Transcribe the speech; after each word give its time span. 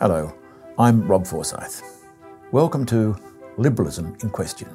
Hello, 0.00 0.32
I'm 0.78 1.06
Rob 1.06 1.26
Forsyth. 1.26 1.82
Welcome 2.52 2.86
to 2.86 3.14
Liberalism 3.58 4.16
in 4.22 4.30
Question. 4.30 4.74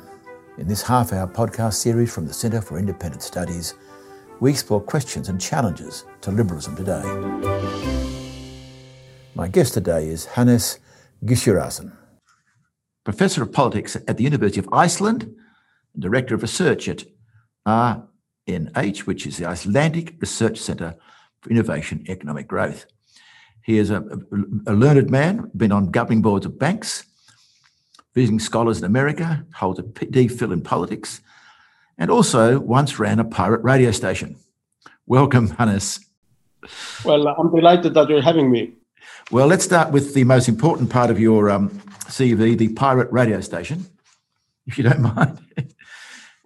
In 0.59 0.67
this 0.67 0.83
half 0.83 1.13
hour 1.13 1.25
podcast 1.25 1.73
series 1.73 2.13
from 2.13 2.27
the 2.27 2.33
Centre 2.33 2.61
for 2.61 2.77
Independent 2.77 3.23
Studies, 3.23 3.73
we 4.39 4.51
explore 4.51 4.79
questions 4.79 5.27
and 5.27 5.41
challenges 5.41 6.05
to 6.21 6.29
liberalism 6.29 6.75
today. 6.75 7.01
My 9.33 9.47
guest 9.47 9.73
today 9.73 10.09
is 10.09 10.25
Hannes 10.25 10.77
Gissurarson, 11.23 11.97
Professor 13.03 13.41
of 13.41 13.51
Politics 13.51 13.97
at 14.07 14.17
the 14.17 14.23
University 14.23 14.59
of 14.59 14.69
Iceland 14.71 15.23
and 15.95 16.03
Director 16.03 16.35
of 16.35 16.43
Research 16.43 16.87
at 16.87 17.03
RNH, 17.67 18.99
which 19.07 19.25
is 19.25 19.37
the 19.37 19.47
Icelandic 19.47 20.17
Research 20.19 20.59
Centre 20.59 20.95
for 21.41 21.49
Innovation 21.49 22.05
Economic 22.07 22.47
Growth. 22.47 22.85
He 23.65 23.79
is 23.79 23.89
a, 23.89 24.03
a, 24.67 24.73
learned 24.73 25.09
man, 25.09 25.49
been 25.57 25.71
on 25.71 25.89
governing 25.89 26.21
boards 26.21 26.45
of 26.45 26.59
banks, 26.59 27.03
visiting 28.13 28.37
scholars 28.39 28.77
in 28.77 28.83
America, 28.83 29.43
holds 29.55 29.79
a 29.79 29.83
DPhil 29.83 30.53
in 30.53 30.61
politics, 30.61 31.19
and 31.97 32.11
also 32.11 32.59
once 32.59 32.99
ran 32.99 33.19
a 33.19 33.23
pirate 33.23 33.63
radio 33.63 33.89
station. 33.89 34.35
Welcome, 35.07 35.47
Hannes. 35.47 35.99
Well, 37.03 37.27
I'm 37.27 37.49
delighted 37.49 37.95
that 37.95 38.07
you're 38.07 38.21
having 38.21 38.51
me. 38.51 38.73
Well, 39.31 39.47
let's 39.47 39.65
start 39.65 39.91
with 39.91 40.13
the 40.13 40.25
most 40.25 40.47
important 40.47 40.91
part 40.91 41.09
of 41.09 41.19
your 41.19 41.49
um, 41.49 41.71
CV, 42.05 42.55
the 42.55 42.67
pirate 42.69 43.11
radio 43.11 43.41
station, 43.41 43.87
if 44.67 44.77
you 44.77 44.83
don't 44.83 45.01
mind. 45.01 45.39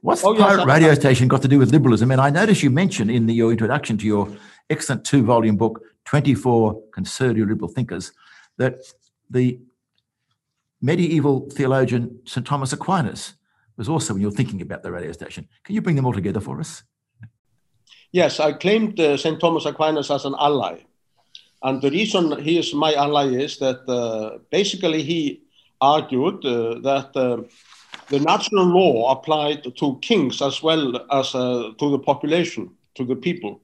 What's 0.02 0.24
oh, 0.24 0.34
the 0.34 0.40
pirate 0.40 0.60
yes, 0.60 0.68
radio 0.68 0.94
station 0.94 1.28
got 1.28 1.42
to 1.42 1.50
do 1.50 1.60
with 1.60 1.74
liberalism? 1.74 2.12
And 2.12 2.22
I 2.22 2.30
notice 2.30 2.64
you 2.64 2.70
mentioned 2.70 3.12
in 3.12 3.26
the, 3.26 3.34
your 3.34 3.52
introduction 3.52 3.98
to 3.98 4.06
your 4.06 4.30
excellent 4.70 5.06
two 5.06 5.24
volume 5.24 5.58
book, 5.58 5.82
24 6.06 6.82
Conservative 6.94 7.48
Liberal 7.48 7.70
Thinkers, 7.70 8.12
that 8.58 8.80
the 9.30 9.60
medieval 10.82 11.50
theologian 11.50 12.20
St. 12.26 12.46
Thomas 12.46 12.74
Aquinas 12.74 13.34
was 13.78 13.90
also 13.90 14.14
when 14.14 14.22
you're 14.22 14.32
thinking 14.32 14.62
about 14.62 14.84
the 14.84 14.92
radio 14.92 15.12
station. 15.12 15.48
Can 15.64 15.76
you 15.76 15.82
bring 15.82 15.96
them 15.96 16.06
all 16.06 16.14
together 16.14 16.40
for 16.40 16.60
us? 16.60 16.84
Yes, 18.12 18.40
I 18.40 18.54
claimed 18.54 19.00
uh, 19.00 19.18
St. 19.18 19.40
Thomas 19.40 19.66
Aquinas 19.66 20.10
as 20.10 20.26
an 20.26 20.36
ally. 20.40 20.80
And 21.62 21.82
the 21.82 21.92
reason 21.92 22.42
he 22.42 22.58
is 22.58 22.74
my 22.74 22.94
ally 22.94 23.28
is 23.28 23.58
that 23.60 23.88
uh, 23.88 24.40
basically 24.50 25.04
he 25.04 25.44
argued 25.82 26.46
uh, 26.46 26.80
that 26.80 27.12
uh, 27.16 27.44
the 28.08 28.20
natural 28.20 28.66
law 28.66 29.12
applied 29.12 29.64
to 29.78 30.00
kings 30.02 30.42
as 30.42 30.64
well 30.64 31.06
as 31.12 31.36
uh, 31.36 31.72
to 31.78 31.92
the 31.92 32.00
population, 32.00 32.72
to 32.96 33.06
the 33.06 33.16
people. 33.16 33.62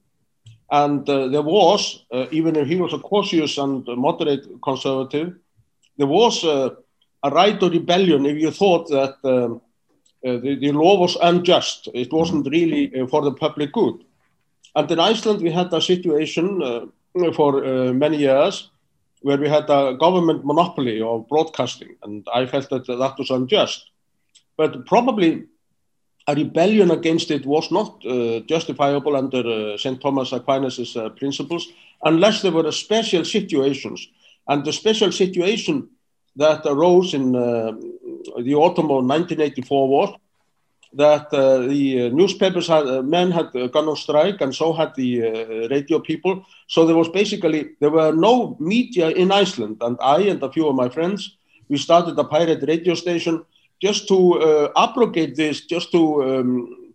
And 0.82 1.10
uh, 1.10 1.30
there 1.30 1.42
was, 1.42 2.04
uh, 2.12 2.26
even 2.32 2.58
if 2.58 2.68
he 2.68 2.76
was 2.76 2.92
a 2.92 3.00
cautious 3.00 3.58
and 3.58 3.88
moderate 3.88 4.46
conservative, 4.62 5.34
there 5.98 6.08
was 6.08 6.44
uh, 6.44 6.72
a 7.24 7.30
right 7.30 7.64
of 7.64 7.72
rebellion 7.72 8.26
if 8.26 8.38
you 8.42 8.52
thought 8.52 8.90
that 8.90 9.16
um, 9.24 9.62
uh, 10.28 10.38
the, 10.44 10.56
the, 10.60 10.74
law 10.74 11.00
was 11.00 11.16
unjust. 11.22 11.88
It 11.94 12.12
wasn't 12.12 12.50
really 12.52 12.84
uh, 12.94 13.08
for 13.08 13.22
the 13.22 13.32
public 13.32 13.72
good. 13.72 14.04
And 14.76 14.92
in 14.92 15.00
Iceland, 15.00 15.42
we 15.42 15.50
had 15.50 15.74
a 15.74 15.80
situation 15.80 16.62
uh, 16.62 17.32
for 17.32 17.52
many 17.94 18.18
years 18.18 18.70
where 19.22 19.38
we 19.38 19.48
had 19.48 19.70
a 19.70 19.96
government 19.98 20.44
monopoly 20.44 21.02
of 21.02 21.30
broadcasting, 21.30 21.96
and 22.04 22.28
I 22.34 22.46
felt 22.48 22.70
that 22.72 22.86
that 22.88 23.16
was 23.18 23.30
unjust. 23.30 23.92
But 24.58 24.86
probably 24.86 25.46
a 26.28 26.36
rebellion 26.36 26.92
against 26.92 27.30
it 27.32 27.46
was 27.46 27.72
not 27.72 28.04
uh, 28.06 28.40
justifiable 28.42 29.16
under 29.16 29.44
uh, 29.46 29.78
St. 29.78 30.02
Thomas 30.02 30.32
Aquinas' 30.32 30.96
uh, 30.96 31.10
principles 31.10 31.68
unless 32.04 32.42
there 32.42 32.52
were 32.52 32.72
special 32.72 33.24
situations. 33.24 34.08
And 34.48 34.66
the 34.66 34.74
special 34.74 35.12
situation 35.12 35.90
that 36.36 36.66
arose 36.66 37.14
in 37.14 37.36
uh, 37.36 37.72
the 38.42 38.56
autumn 38.56 38.86
of 38.86 39.06
1984 39.06 39.88
was 39.88 40.16
that 40.94 41.28
uh, 41.34 41.60
the 41.60 42.08
uh, 42.08 42.10
newspapers 42.10 42.68
had, 42.68 42.86
men 43.06 43.30
had 43.30 43.52
gone 43.72 43.88
on 43.88 43.96
strike 43.96 44.42
and 44.42 44.56
so 44.56 44.74
had 44.74 44.96
the 44.96 45.68
radio 45.70 46.00
people. 46.00 46.44
So 46.68 46.86
there 46.86 46.96
was 46.96 47.10
basically, 47.10 47.72
there 47.80 47.92
were 47.92 48.14
no 48.14 48.58
media 48.60 49.10
in 49.10 49.32
Iceland. 49.32 49.78
And 49.82 49.98
I 50.02 50.22
and 50.22 50.42
a 50.42 50.52
few 50.52 50.68
of 50.68 50.76
my 50.76 50.90
friends, 50.90 51.38
we 51.70 51.78
started 51.78 52.18
a 52.18 52.24
pirate 52.24 52.64
radio 52.68 52.94
station 52.94 53.46
just 53.82 54.08
to 54.08 54.34
uh, 54.34 54.72
abrogate 54.76 55.36
this, 55.36 55.62
just 55.62 55.92
to 55.92 56.24
um, 56.24 56.94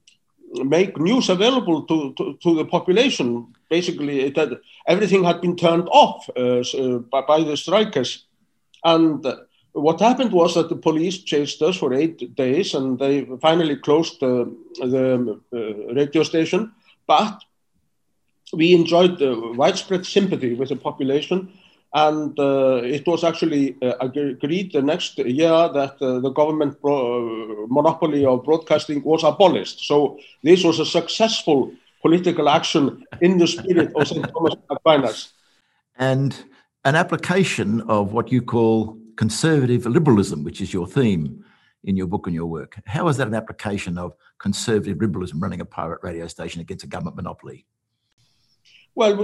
make 0.64 0.98
news 0.98 1.28
available 1.28 1.82
to, 1.82 2.12
to, 2.14 2.38
to, 2.42 2.54
the 2.54 2.64
population. 2.64 3.54
Basically, 3.68 4.20
it 4.20 4.36
had, 4.36 4.58
everything 4.86 5.24
had 5.24 5.40
been 5.40 5.56
turned 5.56 5.88
off 5.90 6.28
uh, 6.36 6.60
uh 6.60 6.98
by, 6.98 7.22
by, 7.22 7.42
the 7.44 7.56
strikers. 7.56 8.24
And 8.84 9.24
what 9.72 10.00
happened 10.00 10.32
was 10.32 10.54
that 10.54 10.68
the 10.68 10.76
police 10.76 11.18
chased 11.18 11.62
us 11.62 11.76
for 11.76 11.94
eight 11.94 12.34
days 12.34 12.74
and 12.74 12.98
they 12.98 13.26
finally 13.40 13.76
closed 13.76 14.22
uh, 14.22 14.46
the 14.80 15.40
uh, 15.52 15.94
radio 15.94 16.22
station. 16.22 16.72
But 17.06 17.44
we 18.52 18.74
enjoyed 18.74 19.18
the 19.18 19.52
widespread 19.54 20.06
sympathy 20.06 20.54
with 20.54 20.70
the 20.70 20.76
population 20.76 21.52
and 21.92 22.38
uh, 22.38 22.80
it 22.84 23.06
was 23.06 23.24
actually 23.24 23.76
uh, 23.82 23.94
agreed 24.00 24.72
the 24.72 24.82
next 24.82 25.18
year 25.18 25.68
that 25.72 25.96
uh, 26.00 26.20
the 26.20 26.30
government 26.30 26.76
monopoly 26.82 28.24
of 28.24 28.44
broadcasting 28.44 29.02
was 29.02 29.24
abolished. 29.24 29.80
So 29.86 30.18
this 30.42 30.62
was 30.62 30.78
a 30.78 30.86
successful 30.86 31.72
political 32.00 32.48
action 32.48 33.04
in 33.20 33.38
the 33.38 33.46
spirit 33.46 33.92
of 33.94 34.06
St. 34.06 34.26
Thomas 34.32 34.54
Aquinas. 34.70 35.32
And 35.98 36.36
an 36.84 36.94
application 36.94 37.82
of 37.82 38.12
what 38.12 38.30
you 38.32 38.40
call 38.40 38.96
conservative 39.16 39.84
liberalism, 39.84 40.44
which 40.44 40.60
is 40.60 40.72
your 40.72 40.86
theme 40.86 41.44
in 41.84 41.96
your 41.96 42.06
book 42.06 42.26
and 42.26 42.34
your 42.34 42.46
work. 42.46 42.80
How 42.86 43.08
is 43.08 43.16
that 43.16 43.26
an 43.26 43.34
application 43.34 43.98
of 43.98 44.14
conservative 44.38 44.98
liberalism 45.00 45.40
running 45.40 45.60
a 45.60 45.64
pirate 45.64 46.00
radio 46.02 46.26
station 46.26 46.60
against 46.60 46.84
a 46.84 46.86
government 46.86 47.16
monopoly? 47.16 47.66
Well, 48.94 49.14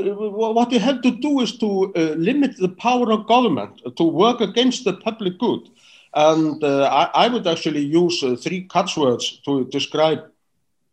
what 0.55 0.71
we 0.71 0.79
have 0.79 1.03
to 1.03 1.11
do 1.11 1.41
is 1.41 1.59
to 1.59 1.93
uh, 1.95 2.01
limit 2.17 2.57
the 2.57 2.69
power 2.69 3.11
of 3.13 3.27
government 3.27 3.83
to 3.97 4.05
work 4.05 4.41
against 4.41 4.85
the 4.85 4.95
public 4.95 5.39
good. 5.39 5.69
And 6.15 6.63
uh, 6.63 6.85
I, 6.85 7.27
I, 7.27 7.29
would 7.29 7.47
actually 7.47 7.81
use 7.85 8.23
uh, 8.23 8.37
three 8.37 8.63
catchwords 8.63 9.39
to 9.45 9.67
describe 9.67 10.21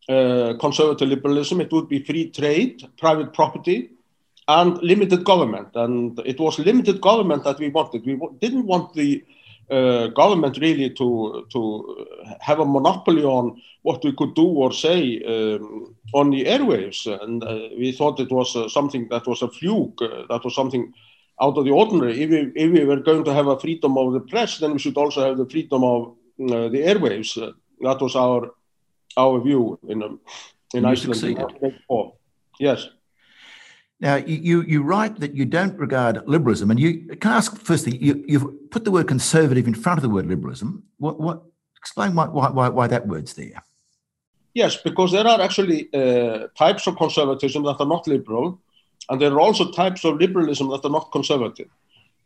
uh, 0.08 0.54
conservative 0.60 1.08
liberalism. 1.08 1.60
It 1.60 1.72
would 1.72 1.88
be 1.88 2.04
free 2.04 2.30
trade, 2.30 2.82
private 2.98 3.32
property, 3.32 3.90
and 4.48 4.76
limited 4.82 5.24
government. 5.24 5.68
And 5.74 6.18
it 6.26 6.38
was 6.38 6.58
limited 6.58 7.00
government 7.00 7.44
that 7.44 7.58
we 7.58 7.70
wanted. 7.70 8.04
We 8.04 8.20
didn't 8.40 8.66
want 8.66 8.92
the 8.92 9.24
uh, 9.70 10.08
government 10.08 10.58
really 10.58 10.90
to 10.90 11.46
to 11.50 12.06
have 12.40 12.60
a 12.60 12.64
monopoly 12.64 13.24
on 13.24 13.60
what 13.82 14.04
we 14.04 14.12
could 14.12 14.34
do 14.34 14.46
or 14.46 14.72
say 14.72 15.22
um, 15.26 15.94
on 16.12 16.30
the 16.30 16.44
airwaves, 16.44 17.06
and 17.22 17.42
uh, 17.44 17.68
we 17.78 17.92
thought 17.92 18.20
it 18.20 18.30
was 18.30 18.56
uh, 18.56 18.68
something 18.68 19.08
that 19.08 19.26
was 19.26 19.42
a 19.42 19.48
fluke, 19.48 20.00
uh, 20.02 20.24
that 20.28 20.44
was 20.44 20.54
something 20.54 20.92
out 21.40 21.56
of 21.58 21.64
the 21.64 21.70
ordinary. 21.70 22.22
If 22.22 22.30
we, 22.30 22.52
if 22.54 22.72
we 22.72 22.84
were 22.84 23.00
going 23.00 23.24
to 23.24 23.34
have 23.34 23.46
a 23.46 23.58
freedom 23.58 23.98
of 23.98 24.12
the 24.12 24.20
press, 24.20 24.58
then 24.58 24.72
we 24.72 24.78
should 24.78 24.96
also 24.96 25.26
have 25.26 25.36
the 25.36 25.46
freedom 25.46 25.82
of 25.84 26.14
uh, 26.40 26.68
the 26.68 26.82
airwaves. 26.82 27.40
Uh, 27.40 27.52
that 27.80 28.00
was 28.00 28.16
our 28.16 28.52
our 29.16 29.40
view 29.40 29.78
in 29.88 30.02
um, 30.02 30.20
in 30.74 30.84
Iceland. 30.84 31.20
Yes. 32.60 32.88
Now, 34.04 34.16
you, 34.16 34.60
you 34.60 34.82
write 34.82 35.18
that 35.20 35.34
you 35.34 35.46
don't 35.46 35.78
regard 35.78 36.28
liberalism, 36.28 36.70
and 36.70 36.78
you 36.78 37.16
can 37.16 37.32
I 37.32 37.36
ask 37.38 37.56
firstly, 37.56 37.96
you, 37.96 38.22
you've 38.28 38.70
put 38.70 38.84
the 38.84 38.90
word 38.90 39.08
conservative 39.08 39.66
in 39.66 39.72
front 39.72 39.96
of 39.98 40.02
the 40.02 40.10
word 40.10 40.26
liberalism. 40.26 40.82
What, 40.98 41.18
what 41.18 41.42
explain 41.78 42.14
why, 42.14 42.26
why, 42.26 42.68
why 42.68 42.86
that 42.86 43.06
word's 43.06 43.32
there? 43.32 43.64
Yes, 44.52 44.76
because 44.76 45.10
there 45.10 45.26
are 45.26 45.40
actually 45.40 45.88
uh, 45.94 46.48
types 46.54 46.86
of 46.86 46.98
conservatism 46.98 47.62
that 47.62 47.76
are 47.80 47.86
not 47.86 48.06
liberal, 48.06 48.60
and 49.08 49.18
there 49.18 49.32
are 49.32 49.40
also 49.40 49.72
types 49.72 50.04
of 50.04 50.18
liberalism 50.18 50.68
that 50.68 50.84
are 50.84 50.90
not 50.90 51.10
conservative. 51.10 51.70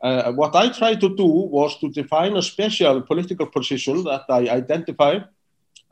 Uh, 0.00 0.32
what 0.32 0.56
I 0.56 0.70
tried 0.70 1.00
to 1.02 1.14
do 1.14 1.26
was 1.26 1.78
to 1.78 1.90
define 1.90 2.36
a 2.36 2.42
special 2.42 3.02
political 3.02 3.46
position 3.46 4.02
that 4.02 4.24
I 4.28 4.48
identify, 4.48 5.20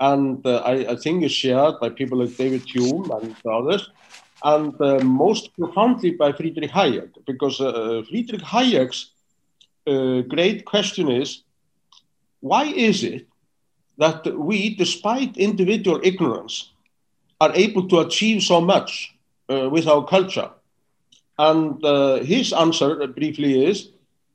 and 0.00 0.44
uh, 0.44 0.56
I, 0.64 0.72
I, 0.94 0.96
think 0.96 1.22
is 1.22 1.30
shared 1.30 1.74
by 1.80 1.90
people 1.90 2.18
like 2.18 2.36
David 2.36 2.62
Hume 2.62 3.08
and 3.12 3.36
others, 3.48 3.88
and 4.46 4.80
uh, 4.80 5.00
most 5.02 5.52
profoundly 5.56 6.12
by 6.12 6.30
Friedrich 6.30 6.70
Hayek, 6.70 7.10
because 7.26 7.60
uh, 7.60 8.02
Friedrich 8.08 8.42
Hayek's 8.42 9.10
uh, 9.86 10.20
great 10.22 10.64
question 10.64 11.10
is 11.10 11.42
why 12.40 12.64
is 12.66 13.02
it 13.02 13.26
that 13.98 14.24
we, 14.38 14.76
despite 14.76 15.36
individual 15.36 16.00
ignorance, 16.04 16.70
are 17.40 17.52
able 17.54 17.88
to 17.88 17.98
achieve 17.98 18.42
so 18.42 18.60
much 18.60 19.16
uh, 19.48 19.68
with 19.68 19.88
our 19.88 20.04
culture? 20.06 20.50
And 21.38 21.84
uh, 21.84 22.18
his 22.22 22.52
answer 22.52 23.02
uh, 23.02 23.06
briefly 23.08 23.66
is 23.66 23.88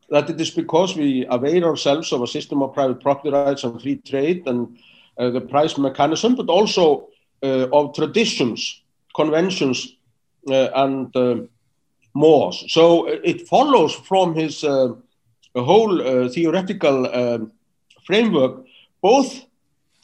that 0.10 0.30
it 0.30 0.42
is 0.42 0.50
because 0.50 0.98
we 0.98 1.25
avail 1.30 1.63
ourselves 1.63 2.12
of 2.12 2.22
a 2.22 2.28
system 2.28 2.62
of 2.62 2.74
private 2.74 3.00
property 3.00 3.30
rights 3.30 3.63
and 3.63 3.81
free 3.81 3.96
trade 3.96 4.44
and 4.46 4.78
the 5.18 5.40
price 5.40 5.78
mechanism, 5.78 6.36
but 6.36 6.50
also 6.50 7.08
of 7.42 7.94
traditions 7.94 8.81
conventions 9.13 9.78
uh, 9.86 10.00
and 10.47 11.15
uh, 11.15 11.35
mores. 12.13 12.65
So 12.69 13.07
uh, 13.07 13.19
it 13.23 13.47
follows 13.47 13.93
from 13.93 14.35
his 14.35 14.63
a 15.53 15.63
whole 15.63 16.01
uh, 16.01 16.29
theoretical 16.29 17.13
um, 17.13 17.51
framework, 18.05 18.65
both 19.01 19.45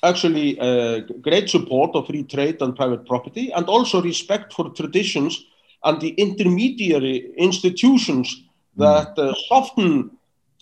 actually 0.04 0.60
uh, 0.60 1.00
great 1.22 1.50
support 1.50 1.96
of 1.96 2.08
free 2.08 2.24
trade 2.24 2.62
and 2.62 2.76
private 2.76 3.06
property, 3.06 3.52
and 3.52 3.66
also 3.68 4.02
respect 4.02 4.54
for 4.54 4.70
traditions 4.70 5.46
and 5.84 6.02
the 6.02 6.10
intermediary 6.10 7.32
institutions 7.38 8.44
hmm. 8.76 8.84
that 8.84 9.18
uh, 9.18 9.34
soften 9.48 10.12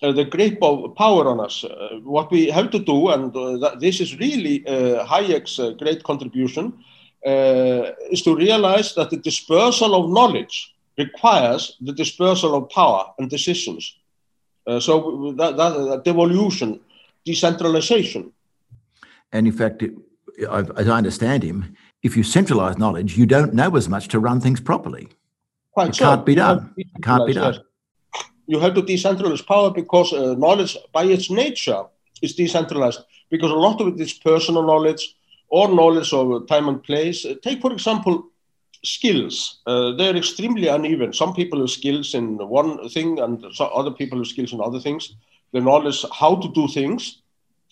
uh, 0.02 0.12
the 0.12 0.26
grip 0.26 0.58
of 0.62 0.96
power 0.96 1.28
on 1.28 1.40
us. 1.40 1.64
Uh, 1.64 2.00
what 2.04 2.32
we 2.32 2.48
have 2.48 2.70
to 2.70 2.80
do, 2.80 3.10
and 3.10 3.36
uh, 3.36 3.76
this 3.76 4.00
is 4.00 4.20
really 4.20 4.66
uh, 4.68 5.06
Hayek's 5.06 5.60
great 5.80 6.04
contribution, 6.04 6.74
is 7.26 8.22
to 8.24 8.36
realize 8.36 8.94
that 8.96 9.10
the 9.10 9.18
dispersal 9.18 9.96
of 9.96 10.12
knowledge 10.12 10.76
requires 10.98 11.78
the 11.82 11.94
dispersal 11.94 12.56
of 12.56 12.70
power 12.70 13.06
and 13.18 13.30
decisions. 13.30 13.98
so 14.80 15.34
that, 15.38 15.58
that 15.58 16.02
devolution, 16.04 16.80
decentralization. 17.26 18.32
And 19.32 19.48
in 19.48 19.54
fact, 19.54 19.84
it, 19.84 19.94
as 20.78 20.88
I 20.88 20.98
understand 20.98 21.44
him, 21.44 21.76
if 22.04 22.16
you 22.16 22.24
centralize 22.24 22.78
knowledge, 22.78 23.18
you 23.18 23.26
don't 23.26 23.54
know 23.54 23.76
as 23.76 23.90
much 23.90 24.08
to 24.10 24.20
run 24.20 24.40
things 24.40 24.60
properly. 24.60 25.10
Quite 25.72 25.90
it 25.90 25.96
so. 25.96 26.06
can't 26.06 26.26
be 26.26 26.36
done. 26.36 26.74
It 26.78 26.88
can't 27.02 27.26
be 27.28 27.34
done. 27.34 27.54
Yes 27.54 27.64
you 28.48 28.60
have 28.60 28.74
to 28.76 28.82
decentralize 28.82 29.46
power 29.46 29.72
because 29.72 30.14
uh, 30.14 30.36
knowledge 30.38 30.78
by 30.94 31.04
its 31.06 31.30
nature 31.30 31.84
is 32.22 32.36
decentralized 32.36 33.02
because 33.30 33.52
a 33.52 33.56
lot 33.56 33.82
of 33.82 33.88
it 33.88 34.00
is 34.00 34.14
personal 34.14 34.64
knowledge 34.64 35.16
or 35.50 35.68
knowledge 35.70 36.14
of 36.14 36.48
time 36.48 36.68
and 36.68 36.84
place. 36.84 37.26
Take, 37.42 37.62
for 37.62 37.72
example, 37.72 38.30
skills. 38.84 39.60
Uh, 39.66 39.92
they're 39.94 40.16
extremely 40.16 40.68
uneven. 40.68 41.14
Some 41.14 41.34
people 41.34 41.60
have 41.60 41.70
skills 41.70 42.14
in 42.14 42.38
one 42.38 42.88
thing 42.90 43.20
and 43.20 43.44
other 43.60 43.92
people 43.92 44.20
have 44.20 44.28
skills 44.28 44.54
in 44.54 44.62
other 44.62 44.80
things. 44.80 45.16
The 45.52 45.62
knowledge 45.62 46.06
how 46.12 46.36
to 46.36 46.48
do 46.50 46.68
things 46.68 47.22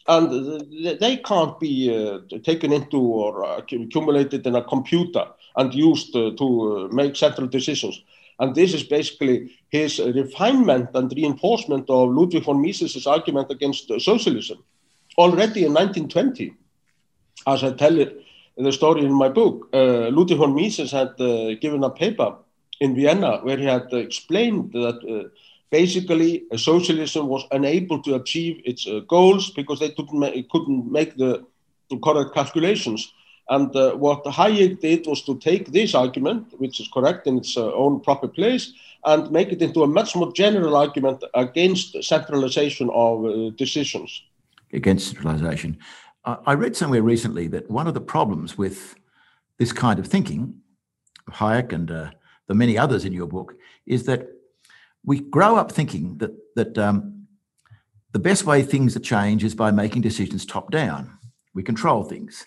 and 0.07 0.99
they 0.99 1.17
can't 1.17 1.59
be 1.59 1.95
uh, 1.95 2.19
taken 2.43 2.73
into 2.73 2.99
or 2.99 3.43
accumulated 3.57 4.45
in 4.45 4.55
a 4.55 4.63
computer 4.63 5.25
and 5.55 5.73
used 5.73 6.15
uh, 6.15 6.31
to 6.37 6.89
uh, 6.91 6.93
make 6.93 7.15
central 7.15 7.47
decisions. 7.47 8.01
And 8.39 8.55
this 8.55 8.73
is 8.73 8.83
basically 8.83 9.55
his 9.69 9.99
refinement 9.99 10.89
and 10.95 11.13
reinforcement 11.15 11.89
of 11.89 12.09
Ludwig 12.09 12.43
von 12.43 12.61
Mises's 12.61 13.07
argument 13.07 13.51
against 13.51 13.87
socialism. 14.01 14.63
Already 15.17 15.65
in 15.65 15.73
1920, 15.73 16.53
as 17.47 17.63
I 17.63 17.73
tell 17.73 17.99
it 17.99 18.23
the 18.57 18.71
story 18.71 19.03
in 19.03 19.13
my 19.13 19.29
book, 19.29 19.69
uh, 19.73 20.09
Ludwig 20.09 20.37
von 20.37 20.53
Mises 20.53 20.91
had 20.91 21.19
uh, 21.19 21.55
given 21.55 21.83
a 21.83 21.89
paper 21.89 22.35
in 22.79 22.95
Vienna 22.95 23.39
where 23.43 23.57
he 23.57 23.65
had 23.65 23.91
explained 23.93 24.71
that 24.73 24.99
uh, 25.09 25.29
basically 25.71 26.43
uh, 26.51 26.57
socialism 26.57 27.27
was 27.27 27.43
unable 27.51 28.01
to 28.03 28.15
achieve 28.15 28.61
its 28.65 28.87
uh, 28.87 28.99
goals 29.07 29.49
because 29.49 29.79
they 29.79 29.93
ma 30.11 30.29
couldn't 30.51 30.91
make 30.91 31.15
the 31.17 31.43
correct 32.03 32.33
calculations. 32.33 33.11
And 33.49 33.75
uh, 33.75 33.95
what 33.95 34.23
Hayek 34.23 34.79
did 34.79 35.05
was 35.05 35.21
to 35.23 35.37
take 35.37 35.71
this 35.71 35.93
argument, 35.93 36.41
which 36.59 36.79
is 36.79 36.87
correct 36.93 37.27
in 37.27 37.37
its 37.37 37.57
uh, 37.57 37.73
own 37.73 37.99
proper 37.99 38.27
place, 38.27 38.73
and 39.05 39.31
make 39.31 39.49
it 39.51 39.61
into 39.61 39.83
a 39.83 39.87
much 39.87 40.15
more 40.15 40.31
general 40.31 40.75
argument 40.75 41.23
against 41.33 42.01
centralization 42.03 42.89
of 42.93 43.25
uh, 43.25 43.49
decisions. 43.57 44.23
Against 44.71 45.07
centralization. 45.09 45.77
I 46.25 46.53
read 46.53 46.75
somewhere 46.75 47.01
recently 47.01 47.47
that 47.47 47.69
one 47.69 47.87
of 47.87 47.93
the 47.93 48.01
problems 48.01 48.57
with 48.57 48.95
this 49.57 49.73
kind 49.73 49.99
of 49.99 50.07
thinking, 50.07 50.61
Hayek 51.29 51.73
and 51.73 51.91
uh, 51.91 52.11
the 52.47 52.53
many 52.53 52.77
others 52.77 53.03
in 53.05 53.13
your 53.13 53.27
book, 53.27 53.55
is 53.85 54.05
that 54.05 54.29
we 55.03 55.19
grow 55.19 55.57
up 55.57 55.71
thinking 55.71 56.17
that 56.19 56.31
that 56.55 56.77
um, 56.77 57.27
the 58.13 58.19
best 58.19 58.45
way 58.45 58.61
things 58.61 58.95
are 58.95 59.01
changed 59.01 59.43
is 59.43 59.55
by 59.55 59.71
making 59.71 60.01
decisions 60.01 60.45
top 60.45 60.71
down. 60.71 61.17
We 61.53 61.63
control 61.63 62.03
things. 62.03 62.45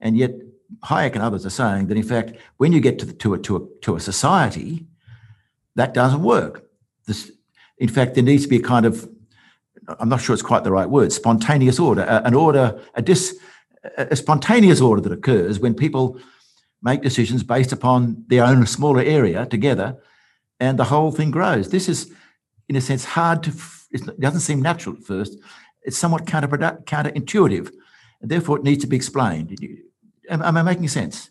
And 0.00 0.16
yet, 0.16 0.32
Hayek 0.84 1.14
and 1.14 1.22
others 1.22 1.44
are 1.44 1.50
saying 1.50 1.88
that, 1.88 1.96
in 1.96 2.02
fact, 2.02 2.36
when 2.58 2.72
you 2.72 2.80
get 2.80 2.98
to, 3.00 3.06
the, 3.06 3.12
to, 3.14 3.34
a, 3.34 3.38
to, 3.38 3.56
a, 3.56 3.80
to 3.82 3.96
a 3.96 4.00
society, 4.00 4.86
that 5.74 5.94
doesn't 5.94 6.22
work. 6.22 6.68
This, 7.06 7.32
in 7.78 7.88
fact, 7.88 8.14
there 8.14 8.24
needs 8.24 8.44
to 8.44 8.48
be 8.48 8.58
a 8.58 8.62
kind 8.62 8.86
of, 8.86 9.08
I'm 9.98 10.08
not 10.08 10.20
sure 10.20 10.34
it's 10.34 10.42
quite 10.42 10.64
the 10.64 10.72
right 10.72 10.88
word, 10.88 11.12
spontaneous 11.12 11.78
order, 11.78 12.02
an 12.02 12.34
order, 12.34 12.80
a, 12.94 13.02
dis, 13.02 13.38
a 13.96 14.16
spontaneous 14.16 14.80
order 14.80 15.02
that 15.02 15.12
occurs 15.12 15.58
when 15.58 15.74
people 15.74 16.18
make 16.82 17.02
decisions 17.02 17.42
based 17.42 17.72
upon 17.72 18.24
their 18.28 18.44
own 18.44 18.66
smaller 18.66 19.02
area 19.02 19.46
together 19.46 19.98
and 20.58 20.78
the 20.78 20.84
whole 20.84 21.10
thing 21.10 21.30
grows. 21.30 21.70
This 21.70 21.88
is, 21.88 22.12
in 22.68 22.76
a 22.76 22.80
sense, 22.80 23.04
hard 23.04 23.42
to, 23.44 23.52
it 23.90 24.20
doesn't 24.20 24.40
seem 24.40 24.62
natural 24.62 24.96
at 24.96 25.02
first. 25.02 25.36
It's 25.82 25.98
somewhat 25.98 26.26
counterproductive, 26.26 26.84
counterintuitive, 26.84 27.70
and 28.20 28.30
therefore 28.30 28.58
it 28.58 28.64
needs 28.64 28.82
to 28.84 28.86
be 28.86 28.96
explained. 28.96 29.58
Am, 30.28 30.42
am 30.42 30.56
I 30.56 30.62
making 30.62 30.88
sense? 30.88 31.30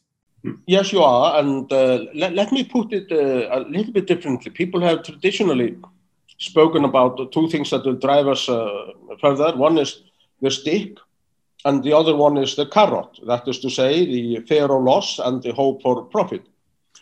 Yes, 0.66 0.92
you 0.92 1.04
are. 1.04 1.40
And 1.40 1.72
uh, 1.72 2.06
let, 2.16 2.34
let 2.34 2.52
me 2.52 2.64
put 2.64 2.94
it 2.94 3.12
uh, 3.12 3.56
a 3.56 3.60
little 3.70 3.94
bit 3.94 4.08
differently. 4.08 4.52
People 4.52 4.82
have 4.82 5.04
traditionally 5.04 5.78
spoken 6.40 6.86
about 6.86 7.18
the 7.18 7.28
two 7.28 7.48
things 7.50 7.70
that 7.70 7.86
will 7.86 7.96
drive 7.96 8.28
us 8.28 8.50
uh, 8.50 8.94
further. 9.22 9.56
One 9.56 9.78
is 9.78 10.04
the 10.42 10.50
stick, 10.50 10.98
and 11.66 11.84
the 11.84 11.94
other 11.94 12.16
one 12.16 12.38
is 12.38 12.56
the 12.56 12.66
carrot. 12.66 13.20
That 13.28 13.48
is 13.48 13.60
to 13.60 13.70
say, 13.70 14.06
the 14.06 14.40
fear 14.48 14.66
of 14.66 14.84
loss 14.84 15.20
and 15.20 15.44
the 15.44 15.54
hope 15.54 15.82
for 15.82 16.04
profit. 16.06 16.44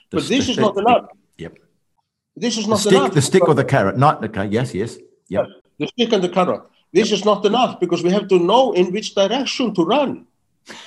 The 0.10 0.18
but 0.18 0.28
this 0.28 0.50
is 0.50 0.58
not 0.58 0.76
enough. 0.78 1.06
Yep. 1.38 1.60
This 2.36 2.58
is 2.58 2.68
not 2.68 2.78
the 2.78 2.82
stick, 2.82 2.94
enough. 2.94 3.14
The 3.14 3.22
stick 3.22 3.48
or 3.48 3.54
the 3.54 3.64
carrot? 3.64 3.98
Not 3.98 4.24
okay. 4.26 4.48
Yes, 4.48 4.74
yes. 4.74 4.98
Yep. 5.30 5.46
yes. 5.48 5.48
The 5.80 5.88
stick 5.88 6.14
and 6.14 6.24
the 6.24 6.30
carrot. 6.30 6.64
This 6.92 7.10
yep. 7.10 7.20
is 7.20 7.26
not 7.26 7.46
enough 7.46 7.80
because 7.80 8.04
we 8.04 8.12
have 8.12 8.28
to 8.30 8.40
know 8.40 8.74
in 8.74 8.92
which 8.92 9.14
direction 9.14 9.74
to 9.76 9.84
run. 9.84 10.26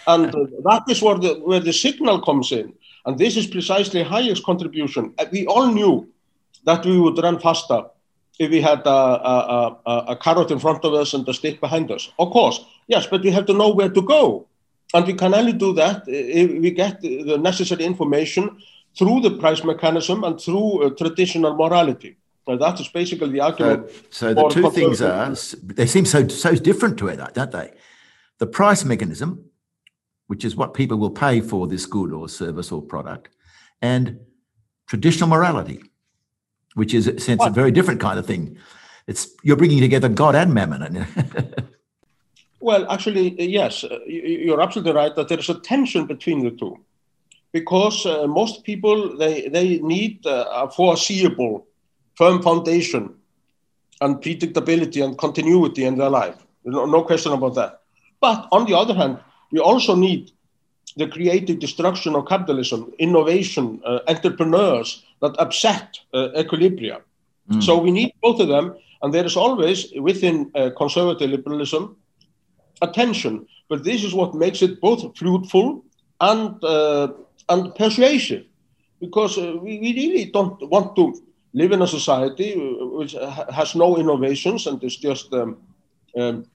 And 0.06 0.34
uh, 0.34 0.46
that 0.64 0.82
is 0.88 1.00
where 1.00 1.16
the, 1.16 1.34
where 1.34 1.60
the 1.60 1.72
signal 1.72 2.20
comes 2.20 2.52
in. 2.52 2.74
And 3.06 3.18
this 3.18 3.36
is 3.36 3.46
precisely 3.46 4.02
Hayek's 4.04 4.40
contribution. 4.40 5.14
Uh, 5.18 5.26
we 5.32 5.46
all 5.46 5.68
knew 5.68 6.08
that 6.64 6.84
we 6.84 6.98
would 6.98 7.16
run 7.18 7.38
faster 7.38 7.84
if 8.40 8.50
we 8.50 8.60
had 8.60 8.80
a, 8.86 9.00
a, 9.34 9.36
a, 9.86 9.92
a, 10.12 10.16
carrot 10.16 10.50
in 10.50 10.58
front 10.58 10.84
of 10.84 10.92
us 10.94 11.14
and 11.14 11.28
a 11.28 11.34
stick 11.34 11.60
behind 11.60 11.90
us. 11.90 12.10
Of 12.18 12.30
course, 12.30 12.64
yes, 12.88 13.06
but 13.06 13.22
we 13.22 13.30
have 13.30 13.46
to 13.46 13.52
know 13.52 13.70
where 13.70 13.90
to 13.98 14.02
go. 14.02 14.48
And 14.94 15.06
we 15.06 15.14
can 15.14 15.34
only 15.34 15.52
do 15.52 15.72
that 15.74 16.02
if 16.08 16.50
we 16.64 16.70
get 16.70 17.00
the 17.00 17.38
necessary 17.38 17.84
information 17.84 18.58
through 18.98 19.20
the 19.20 19.32
price 19.42 19.62
mechanism 19.62 20.24
and 20.24 20.40
through 20.40 20.82
uh, 20.82 20.90
traditional 20.90 21.54
morality. 21.54 22.16
So 22.48 22.56
that 22.56 22.80
is 22.80 22.88
basically 22.88 23.30
the 23.30 23.40
argument. 23.40 23.90
So, 24.10 24.32
so 24.32 24.34
the 24.34 24.48
two 24.48 24.70
things 24.70 25.00
are, 25.02 25.32
they 25.62 25.86
seem 25.86 26.06
so, 26.06 26.26
so 26.26 26.54
different 26.54 26.98
to 26.98 27.08
it, 27.08 27.20
don't 27.34 27.52
they? 27.52 27.70
The 28.38 28.46
price 28.46 28.84
mechanism 28.84 29.50
which 30.30 30.44
is 30.44 30.54
what 30.54 30.74
people 30.74 30.96
will 30.96 31.10
pay 31.10 31.40
for 31.40 31.66
this 31.66 31.86
good 31.86 32.12
or 32.12 32.28
service 32.28 32.70
or 32.70 32.80
product, 32.80 33.30
and 33.82 34.20
traditional 34.86 35.28
morality, 35.28 35.82
which 36.74 36.94
is, 36.94 37.06
a 37.06 37.18
sense, 37.18 37.40
what? 37.40 37.48
a 37.48 37.52
very 37.52 37.70
different 37.70 38.00
kind 38.00 38.18
of 38.18 38.26
thing. 38.26 38.56
It's 39.06 39.28
you're 39.42 39.56
bringing 39.56 39.80
together 39.80 40.08
God 40.08 40.34
and 40.34 40.54
mammon. 40.54 41.06
well, 42.60 42.90
actually, 42.90 43.40
yes, 43.42 43.84
uh, 43.84 43.98
you're 44.06 44.60
absolutely 44.60 44.92
right 44.92 45.14
that 45.16 45.28
there 45.28 45.38
is 45.38 45.48
a 45.48 45.58
tension 45.60 46.06
between 46.06 46.44
the 46.44 46.50
two, 46.50 46.78
because 47.52 48.06
uh, 48.06 48.26
most 48.26 48.64
people 48.64 49.16
they 49.16 49.48
they 49.48 49.78
need 49.78 50.24
uh, 50.26 50.44
a 50.52 50.70
foreseeable, 50.70 51.66
firm 52.14 52.42
foundation, 52.42 53.14
and 54.00 54.16
predictability 54.16 55.04
and 55.04 55.18
continuity 55.18 55.84
in 55.84 55.96
their 55.96 56.10
life. 56.10 56.36
No, 56.64 56.84
no 56.86 57.02
question 57.02 57.32
about 57.32 57.54
that. 57.54 57.80
But 58.20 58.48
on 58.52 58.66
the 58.66 58.76
other 58.76 58.94
hand, 58.94 59.18
we 59.50 59.58
also 59.58 59.94
need 59.94 60.30
the 60.96 61.08
creative 61.08 61.58
destruction 61.58 62.14
of 62.14 62.26
capitalism, 62.26 62.92
innovation, 62.98 63.80
uh, 63.84 64.00
entrepreneurs 64.08 65.02
that 65.20 65.38
upset 65.38 65.98
uh, 66.14 66.28
equilibrium. 66.36 67.02
Mm. 67.50 67.62
So 67.62 67.78
we 67.78 67.90
need 67.90 68.12
both 68.22 68.40
of 68.40 68.48
them, 68.48 68.74
and 69.02 69.12
there 69.12 69.24
is 69.24 69.36
always 69.36 69.92
within 69.96 70.50
uh, 70.54 70.70
conservative 70.76 71.30
liberalism 71.30 71.96
a 72.82 72.88
tension. 72.88 73.46
But 73.68 73.84
this 73.84 74.04
is 74.04 74.14
what 74.14 74.34
makes 74.34 74.62
it 74.62 74.80
both 74.80 75.16
fruitful 75.16 75.84
and 76.20 76.62
uh, 76.64 77.08
and 77.48 77.74
persuasive, 77.74 78.44
because 79.00 79.38
uh, 79.38 79.56
we, 79.60 79.78
we 79.78 79.92
really 79.94 80.24
don't 80.26 80.68
want 80.68 80.96
to 80.96 81.14
live 81.52 81.72
in 81.72 81.82
a 81.82 81.86
society 81.86 82.54
uh, 82.54 82.86
which 82.86 83.14
has 83.52 83.74
no 83.74 83.96
innovations 83.96 84.66
and 84.66 84.82
is 84.84 84.96
just 84.96 85.32
um, 85.32 85.56
um, 86.16 86.46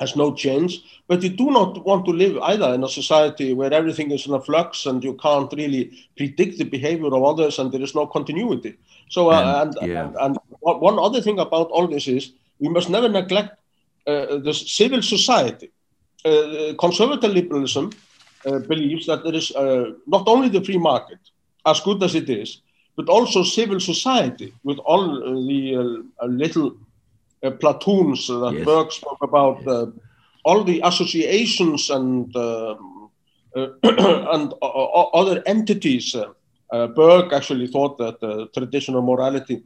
has 0.00 0.16
no 0.16 0.34
change. 0.34 0.82
But 1.06 1.22
you 1.22 1.30
do 1.30 1.50
not 1.50 1.84
want 1.84 2.04
to 2.06 2.10
live 2.10 2.38
either 2.38 2.74
in 2.74 2.82
a 2.82 2.88
society 2.88 3.54
where 3.54 3.72
everything 3.72 4.10
is 4.10 4.26
in 4.26 4.34
a 4.34 4.40
flux 4.40 4.86
and 4.86 5.02
you 5.04 5.14
can't 5.14 5.52
really 5.52 5.92
predict 6.16 6.58
the 6.58 6.64
behavior 6.64 7.06
of 7.06 7.22
others 7.22 7.58
and 7.58 7.70
there 7.70 7.82
is 7.82 7.94
no 7.94 8.06
continuity. 8.06 8.76
So, 9.08 9.30
uh, 9.30 9.62
and, 9.62 9.76
and, 9.80 9.90
yeah. 9.90 10.06
and, 10.06 10.16
and, 10.18 10.38
one 10.60 10.98
other 10.98 11.20
thing 11.20 11.38
about 11.38 11.68
all 11.68 11.86
this 11.86 12.08
is 12.08 12.32
we 12.58 12.68
must 12.68 12.88
never 12.88 13.08
neglect 13.08 13.58
uh, 14.06 14.38
the 14.38 14.54
civil 14.54 15.02
society. 15.02 15.70
Uh, 16.24 16.72
conservative 16.78 17.32
liberalism 17.32 17.90
uh, 18.46 18.58
believes 18.60 19.06
that 19.06 19.22
there 19.24 19.34
is 19.34 19.52
uh, 19.52 19.92
not 20.06 20.26
only 20.26 20.48
the 20.48 20.64
free 20.64 20.78
market, 20.78 21.18
as 21.66 21.80
good 21.80 22.02
as 22.02 22.14
it 22.14 22.28
is, 22.28 22.62
but 22.96 23.08
also 23.08 23.42
civil 23.42 23.80
society 23.80 24.54
with 24.62 24.78
all 24.78 25.20
the 25.20 26.04
little 26.22 26.76
uh, 27.44 27.50
platoons 27.50 28.30
uh, 28.30 28.38
that 28.38 28.54
yes. 28.54 28.64
Burke 28.64 28.92
spoke 28.92 29.22
about, 29.22 29.62
yes. 29.66 29.88
all 30.44 30.64
the 30.64 30.80
associations 30.84 31.90
and 31.90 32.34
um, 32.36 33.10
uh, 33.54 33.68
and 34.34 34.54
other 34.62 35.42
entities. 35.46 36.16
Burke 36.96 37.32
actually 37.32 37.68
thought 37.68 37.98
that 37.98 38.50
traditional 38.52 39.00
morality 39.00 39.62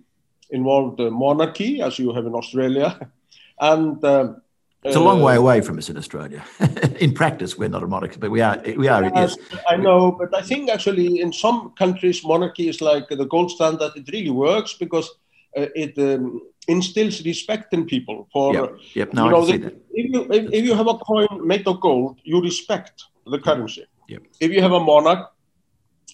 involved 0.50 1.00
monarchy, 1.00 1.80
as 1.80 1.98
you 1.98 2.12
have 2.12 2.26
in 2.26 2.34
Australia, 2.34 3.10
and 3.60 4.04
um, 4.04 4.42
it's 4.84 4.96
a 4.96 5.00
long 5.00 5.22
way 5.22 5.36
uh, 5.36 5.40
away 5.40 5.60
from 5.60 5.78
us 5.78 5.88
in 5.88 5.96
Australia. 5.96 6.44
in 7.00 7.12
practice, 7.12 7.58
we're 7.58 7.68
not 7.68 7.82
a 7.82 7.86
monarchy, 7.86 8.18
but 8.18 8.30
we 8.30 8.40
are. 8.40 8.60
We 8.76 8.86
are. 8.88 9.04
Yes, 9.04 9.36
I 9.68 9.76
know, 9.76 10.12
but 10.12 10.34
I 10.34 10.42
think 10.42 10.70
actually 10.70 11.20
in 11.20 11.32
some 11.32 11.72
countries, 11.76 12.24
monarchy 12.24 12.68
is 12.68 12.80
like 12.80 13.08
the 13.08 13.26
gold 13.26 13.50
standard. 13.50 13.92
It 13.96 14.08
really 14.12 14.30
works 14.30 14.74
because 14.74 15.10
uh, 15.56 15.66
it 15.74 15.98
um, 15.98 16.42
instills 16.68 17.24
respect 17.24 17.72
in 17.72 17.86
people. 17.86 18.28
For 18.32 18.54
yep, 18.54 18.76
yep. 18.94 19.12
No, 19.12 19.24
you 19.24 19.30
know, 19.30 19.44
the, 19.46 19.74
if 19.92 20.12
you 20.12 20.20
if, 20.30 20.52
if, 20.52 20.64
you 20.64 20.74
have 20.74 20.86
a 20.86 20.98
coin 20.98 21.46
made 21.46 21.66
of 21.66 21.80
gold, 21.80 22.20
you 22.22 22.40
respect 22.40 23.04
the 23.26 23.38
currency. 23.38 23.86
Yep. 24.08 24.22
If 24.40 24.52
you 24.52 24.62
have 24.62 24.72
a 24.72 24.80
monarch, 24.80 25.32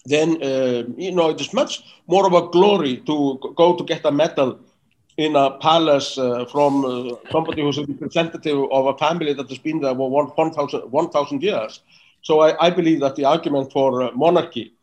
then 0.06 0.42
uh, 0.42 0.84
you 0.96 1.12
know 1.12 1.30
it 1.30 1.40
is 1.40 1.52
much 1.52 1.82
more 2.06 2.26
of 2.26 2.32
a 2.32 2.49
glory 2.50 2.99
to 2.99 3.38
go 3.56 3.76
to 3.76 3.84
get 3.84 4.04
a 4.04 4.12
medal 4.12 4.61
in 5.16 5.37
a 5.37 5.58
palace 5.58 6.18
uh, 6.18 6.44
from 6.46 6.84
uh, 6.84 7.14
somebody 7.30 7.62
who's 7.62 7.78
a 7.78 7.84
representative 7.84 8.58
of 8.73 8.87
a 8.87 8.99
family 8.99 9.32
that 9.32 9.49
has 9.49 9.58
been 9.58 9.80
there 9.80 9.94
for 9.94 10.11
1,000 10.11 10.90
1, 10.90 11.40
years. 11.40 11.80
So 12.23 12.40
I, 12.40 12.66
I, 12.66 12.70
believe 12.70 12.99
that 13.00 13.14
the 13.14 13.25
argument 13.25 13.70
for 13.70 14.02
uh, 14.02 14.11
monarchy, 14.12 14.75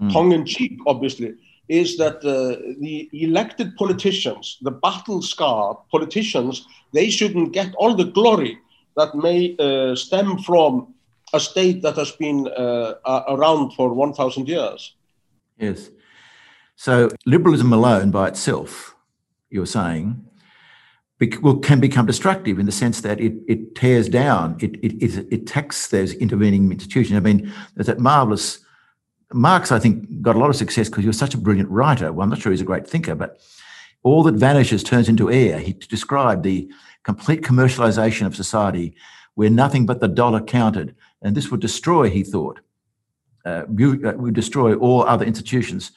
mm. 0.00 0.12
tongue 0.12 0.30
in 0.30 0.44
cheek, 0.46 0.78
obviously, 0.86 1.34
is 1.70 1.96
that 1.96 2.16
uh, 2.16 2.60
the 2.80 3.08
elected 3.12 3.76
politicians, 3.76 4.58
the 4.62 4.72
battle 4.72 5.22
scarred 5.22 5.76
politicians, 5.90 6.66
they 6.92 7.08
shouldn't 7.08 7.52
get 7.52 7.72
all 7.76 7.94
the 7.94 8.10
glory 8.18 8.58
that 8.96 9.14
may 9.14 9.56
uh, 9.58 9.94
stem 9.94 10.38
from 10.38 10.92
a 11.32 11.38
state 11.38 11.80
that 11.82 11.94
has 11.94 12.10
been 12.12 12.48
uh, 12.48 12.94
around 13.28 13.70
for 13.74 13.94
1,000 13.94 14.48
years. 14.48 14.94
Yes. 15.58 15.90
So 16.74 17.08
liberalism 17.24 17.72
alone 17.72 18.10
by 18.10 18.28
itself 18.28 18.96
you're 19.50 19.66
saying, 19.66 20.24
can 21.62 21.80
become 21.80 22.06
destructive 22.06 22.58
in 22.58 22.66
the 22.66 22.72
sense 22.72 23.02
that 23.02 23.20
it, 23.20 23.34
it 23.46 23.74
tears 23.74 24.08
down, 24.08 24.56
it, 24.60 24.76
it, 24.82 25.02
it, 25.02 25.32
attacks 25.32 25.88
those 25.88 26.14
intervening 26.14 26.72
institutions. 26.72 27.16
I 27.16 27.20
mean, 27.20 27.52
there's 27.74 27.88
that 27.88 27.98
marvelous, 27.98 28.60
Marx, 29.32 29.70
I 29.70 29.78
think, 29.78 30.22
got 30.22 30.36
a 30.36 30.38
lot 30.38 30.50
of 30.50 30.56
success 30.56 30.88
because 30.88 31.04
he 31.04 31.08
was 31.08 31.18
such 31.18 31.34
a 31.34 31.38
brilliant 31.38 31.70
writer. 31.70 32.12
Well, 32.12 32.24
I'm 32.24 32.30
not 32.30 32.40
sure 32.40 32.52
he's 32.52 32.60
a 32.60 32.64
great 32.64 32.86
thinker, 32.86 33.14
but 33.14 33.40
all 34.02 34.22
that 34.24 34.34
vanishes 34.34 34.82
turns 34.82 35.08
into 35.08 35.30
air. 35.30 35.58
He 35.58 35.72
described 35.72 36.42
the 36.42 36.70
complete 37.04 37.42
commercialization 37.42 38.26
of 38.26 38.34
society 38.34 38.94
where 39.34 39.50
nothing 39.50 39.86
but 39.86 40.00
the 40.00 40.08
dollar 40.08 40.40
counted. 40.40 40.94
And 41.22 41.36
this 41.36 41.50
would 41.50 41.60
destroy, 41.60 42.10
he 42.10 42.24
thought, 42.24 42.60
uh, 43.44 43.64
uh 43.68 44.12
would 44.16 44.34
destroy 44.34 44.74
all 44.74 45.04
other 45.04 45.24
institutions. 45.24 45.92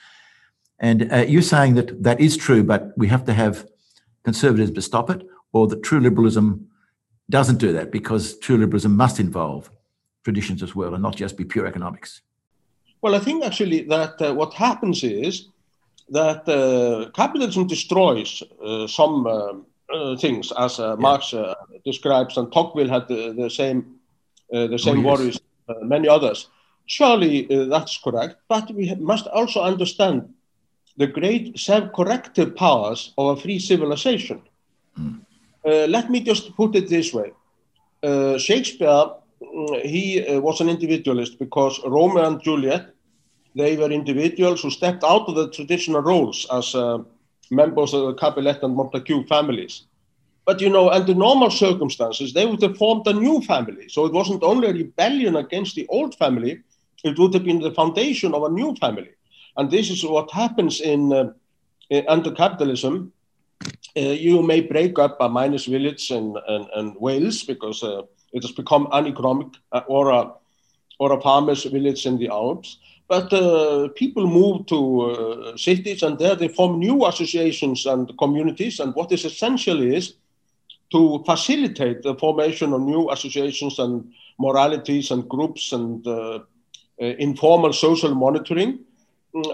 And 0.79 1.11
uh, 1.11 1.25
you're 1.27 1.41
saying 1.41 1.75
that 1.75 2.03
that 2.03 2.19
is 2.19 2.37
true, 2.37 2.63
but 2.63 2.93
we 2.97 3.07
have 3.07 3.25
to 3.25 3.33
have 3.33 3.67
conservatives 4.23 4.71
to 4.71 4.81
stop 4.81 5.09
it, 5.09 5.25
or 5.51 5.67
that 5.67 5.83
true 5.83 5.99
liberalism 5.99 6.67
doesn't 7.29 7.57
do 7.57 7.71
that 7.73 7.91
because 7.91 8.37
true 8.39 8.57
liberalism 8.57 8.95
must 8.95 9.19
involve 9.19 9.71
traditions 10.23 10.63
as 10.63 10.75
well 10.75 10.93
and 10.93 11.03
not 11.03 11.15
just 11.15 11.37
be 11.37 11.45
pure 11.45 11.65
economics? 11.65 12.21
Well, 13.03 13.15
I 13.15 13.19
think 13.19 13.43
actually 13.43 13.81
that 13.89 14.21
uh, 14.21 14.33
what 14.33 14.53
happens 14.53 15.03
is 15.03 15.49
that 16.09 16.47
uh, 16.47 17.11
capitalism 17.11 17.67
destroys 17.67 18.41
uh, 18.63 18.87
some 18.87 19.27
uh, 19.27 19.53
uh, 19.93 20.15
things, 20.15 20.53
as 20.57 20.79
yeah. 20.79 20.95
Marx 20.97 21.33
describes, 21.83 22.37
and 22.37 22.49
Tocqueville 22.51 22.87
had 22.87 23.09
the, 23.09 23.33
the 23.33 23.49
same 23.49 23.99
the 24.49 24.77
same 24.77 25.05
oh, 25.05 25.09
yes. 25.09 25.19
worries, 25.19 25.39
many 25.81 26.07
others. 26.07 26.47
Surely 26.85 27.47
that's 27.67 27.97
correct, 27.97 28.37
but 28.47 28.71
we 28.73 28.95
must 28.95 29.27
also 29.27 29.61
understand 29.61 30.33
the 30.97 31.07
great 31.07 31.59
self-corrective 31.59 32.55
powers 32.55 33.13
of 33.17 33.37
a 33.37 33.41
free 33.41 33.59
civilization. 33.59 34.41
Mm. 34.97 35.21
Uh, 35.65 35.87
let 35.87 36.09
me 36.09 36.21
just 36.21 36.55
put 36.55 36.75
it 36.75 36.87
this 36.87 37.13
way. 37.13 37.31
Uh, 38.03 38.37
Shakespeare, 38.37 39.05
he 39.83 40.25
uh, 40.25 40.39
was 40.39 40.61
an 40.61 40.69
individualist 40.69 41.39
because 41.39 41.79
Romeo 41.85 42.25
and 42.25 42.41
Juliet, 42.41 42.93
they 43.55 43.77
were 43.77 43.91
individuals 43.91 44.61
who 44.61 44.69
stepped 44.69 45.03
out 45.03 45.27
of 45.27 45.35
the 45.35 45.49
traditional 45.49 46.01
roles 46.01 46.47
as 46.51 46.73
uh, 46.75 46.99
members 47.51 47.93
of 47.93 48.01
the 48.07 48.13
Capulet 48.13 48.63
and 48.63 48.75
Montague 48.75 49.25
families. 49.27 49.83
But 50.45 50.59
you 50.59 50.69
know, 50.69 50.89
under 50.89 51.13
normal 51.13 51.49
circumstances, 51.49 52.33
they 52.33 52.45
would 52.45 52.61
have 52.61 52.77
formed 52.77 53.07
a 53.07 53.13
new 53.13 53.41
family. 53.41 53.87
So 53.89 54.05
it 54.05 54.13
wasn't 54.13 54.43
only 54.43 54.67
a 54.69 54.73
rebellion 54.73 55.35
against 55.35 55.75
the 55.75 55.87
old 55.87 56.15
family, 56.15 56.61
it 57.03 57.17
would 57.17 57.33
have 57.33 57.43
been 57.43 57.59
the 57.59 57.71
foundation 57.71 58.33
of 58.33 58.43
a 58.43 58.49
new 58.49 58.75
family. 58.75 59.11
And 59.55 59.69
this 59.69 59.89
is 59.89 60.03
what 60.03 60.31
happens 60.31 60.81
in, 60.81 61.13
uh, 61.13 61.33
in 61.89 62.05
under 62.07 62.31
capitalism. 62.31 63.13
Uh, 63.95 63.99
you 63.99 64.41
may 64.41 64.61
break 64.61 64.97
up 64.99 65.17
a 65.21 65.29
miners 65.29 65.65
village 65.65 66.11
in, 66.11 66.35
in, 66.49 66.67
in 66.75 66.95
Wales 66.99 67.43
because 67.43 67.83
uh, 67.83 68.01
it 68.33 68.43
has 68.43 68.51
become 68.51 68.87
uneconomic, 68.91 69.47
uh, 69.71 69.81
or 69.87 70.09
a 70.09 70.31
or 70.99 71.13
a 71.13 71.21
farmer's 71.21 71.63
village 71.63 72.05
in 72.05 72.17
the 72.17 72.29
Alps. 72.29 72.77
But 73.07 73.33
uh, 73.33 73.89
people 73.95 74.25
move 74.27 74.65
to 74.67 75.01
uh, 75.01 75.57
cities 75.57 76.03
and 76.03 76.17
there 76.17 76.35
they 76.35 76.47
form 76.47 76.79
new 76.79 77.05
associations 77.05 77.85
and 77.85 78.11
communities. 78.17 78.79
And 78.79 78.93
what 78.95 79.11
is 79.11 79.25
essential 79.25 79.81
is 79.81 80.13
to 80.91 81.23
facilitate 81.25 82.03
the 82.03 82.15
formation 82.15 82.73
of 82.73 82.81
new 82.81 83.09
associations 83.09 83.79
and 83.79 84.13
moralities 84.39 85.11
and 85.11 85.27
groups 85.27 85.73
and 85.73 86.07
informal 86.97 87.73
social 87.73 88.13
monitoring 88.13 88.79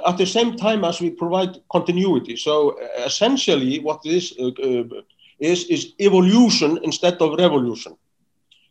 at 0.06 0.18
the 0.18 0.26
same 0.26 0.56
time 0.56 0.84
as 0.84 1.00
we 1.00 1.10
provide 1.10 1.58
continuity. 1.72 2.36
So 2.36 2.72
uh, 2.72 3.06
essentially, 3.06 3.80
what 3.80 4.04
this 4.04 4.34
uh, 4.40 4.48
uh, 4.48 5.02
is 5.40 5.66
is 5.66 5.94
evolution 6.00 6.80
instead 6.84 7.22
of 7.22 7.40
revolution. 7.40 7.96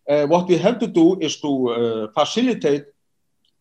Uh, 0.08 0.26
what 0.26 0.48
we 0.48 0.56
have 0.56 0.78
to 0.78 0.86
do 0.86 1.18
is 1.20 1.36
to 1.36 1.68
uh, 1.68 2.08
facilitate 2.12 2.86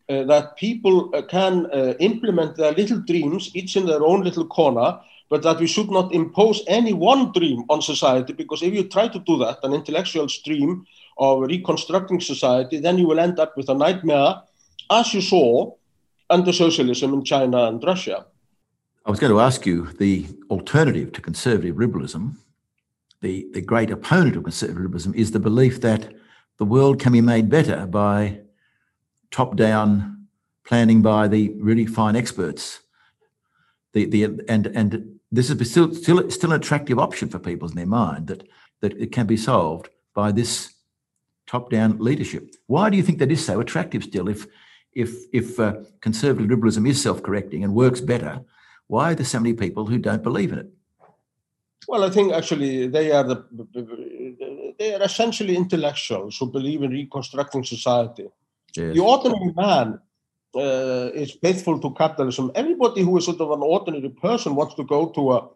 uh, 0.08 0.24
that 0.24 0.56
people 0.56 1.10
can 1.28 1.66
implement 2.00 2.56
their 2.56 2.72
little 2.72 3.00
dreams, 3.00 3.50
each 3.54 3.76
in 3.76 3.84
their 3.84 4.02
own 4.02 4.22
little 4.22 4.46
corner, 4.46 4.98
but 5.28 5.42
that 5.42 5.60
we 5.60 5.66
should 5.66 5.90
not 5.90 6.14
impose 6.14 6.64
any 6.66 6.94
one 6.94 7.30
dream 7.32 7.62
on 7.68 7.82
society, 7.82 8.32
because 8.32 8.62
if 8.62 8.72
you 8.72 8.84
try 8.84 9.06
to 9.06 9.18
do 9.18 9.36
that, 9.36 9.58
an 9.62 9.74
intellectual 9.74 10.26
stream 10.26 10.86
of 11.18 11.42
reconstructing 11.42 12.20
society, 12.20 12.80
then 12.80 12.96
you 12.96 13.06
will 13.06 13.20
end 13.20 13.38
up 13.38 13.54
with 13.54 13.68
a 13.68 13.74
nightmare, 13.74 14.36
as 14.90 15.12
you 15.12 15.20
saw 15.20 15.70
under 16.30 16.52
socialism 16.52 17.12
in 17.12 17.22
China 17.24 17.64
and 17.64 17.84
Russia. 17.84 18.24
I 19.04 19.10
was 19.10 19.20
going 19.20 19.32
to 19.32 19.40
ask 19.40 19.66
you 19.66 19.88
the 19.98 20.26
alternative 20.48 21.12
to 21.12 21.20
conservative 21.20 21.76
liberalism, 21.76 22.38
the, 23.20 23.46
the 23.52 23.60
great 23.60 23.90
opponent 23.90 24.36
of 24.36 24.44
conservative 24.44 24.82
liberalism, 24.82 25.12
is 25.14 25.32
the 25.32 25.40
belief 25.40 25.82
that 25.82 26.14
the 26.58 26.64
world 26.64 27.00
can 27.00 27.12
be 27.12 27.20
made 27.20 27.48
better 27.48 27.86
by 27.86 28.40
top 29.30 29.56
down 29.56 30.26
planning 30.64 31.02
by 31.02 31.28
the 31.28 31.50
really 31.60 31.86
fine 31.86 32.16
experts. 32.16 32.80
The, 33.94 34.04
the, 34.04 34.24
and, 34.48 34.66
and 34.66 35.18
this 35.32 35.50
is 35.50 35.70
still, 35.70 35.94
still, 35.94 36.30
still 36.30 36.52
an 36.52 36.60
attractive 36.60 36.98
option 36.98 37.28
for 37.28 37.38
people 37.38 37.68
in 37.68 37.76
their 37.76 37.86
mind 37.86 38.26
that, 38.26 38.46
that 38.80 38.92
it 38.98 39.12
can 39.12 39.26
be 39.26 39.36
solved 39.36 39.88
by 40.14 40.32
this 40.32 40.74
top 41.46 41.70
down 41.70 41.98
leadership. 41.98 42.54
Why 42.66 42.90
do 42.90 42.96
you 42.96 43.02
think 43.02 43.18
that 43.18 43.32
is 43.32 43.44
so 43.44 43.60
attractive 43.60 44.04
still 44.04 44.28
if 44.28 44.46
if 44.92 45.14
if 45.32 45.60
uh, 45.60 45.74
conservative 46.00 46.50
liberalism 46.50 46.86
is 46.86 47.00
self-correcting 47.00 47.62
and 47.62 47.74
works 47.74 48.00
better, 48.00 48.40
why 48.88 49.12
are 49.12 49.14
there 49.14 49.24
so 49.24 49.38
many 49.38 49.54
people 49.54 49.86
who 49.86 49.98
don't 49.98 50.22
believe 50.22 50.52
in 50.52 50.58
it? 50.58 50.68
Well, 51.86 52.04
I 52.04 52.10
think 52.10 52.32
actually 52.32 52.88
they 52.88 53.12
are 53.12 53.24
the 53.24 53.44
they 54.78 54.94
are 54.94 55.02
essentially 55.02 55.56
intellectuals 55.56 56.36
who 56.38 56.46
believe 56.46 56.82
in 56.82 56.90
reconstructing 56.90 57.64
society. 57.64 58.28
Yes. 58.76 58.94
The 58.94 59.00
ordinary 59.00 59.52
man 59.54 60.00
uh, 60.54 61.10
is 61.14 61.32
faithful 61.32 61.80
to 61.80 61.94
capitalism. 61.94 62.50
Everybody 62.54 63.02
who 63.02 63.16
is 63.18 63.24
sort 63.24 63.40
of 63.40 63.50
an 63.50 63.62
ordinary 63.62 64.10
person 64.10 64.54
wants 64.54 64.74
to 64.74 64.84
go 64.84 65.08
to 65.10 65.32
a 65.32 65.48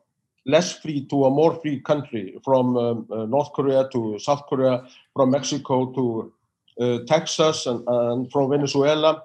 less 0.44 0.78
free 0.78 1.04
to 1.06 1.24
a 1.24 1.30
more 1.30 1.54
free 1.60 1.80
country, 1.80 2.38
from 2.44 2.76
um, 2.76 3.06
uh, 3.10 3.24
North 3.26 3.52
Korea 3.52 3.88
to 3.92 4.18
South 4.18 4.46
Korea, 4.48 4.84
from 5.14 5.30
Mexico 5.30 5.92
to 5.92 6.32
uh, 6.80 6.98
Texas 7.06 7.66
and, 7.66 7.84
and, 7.86 8.32
from 8.32 8.50
Venezuela 8.50 9.22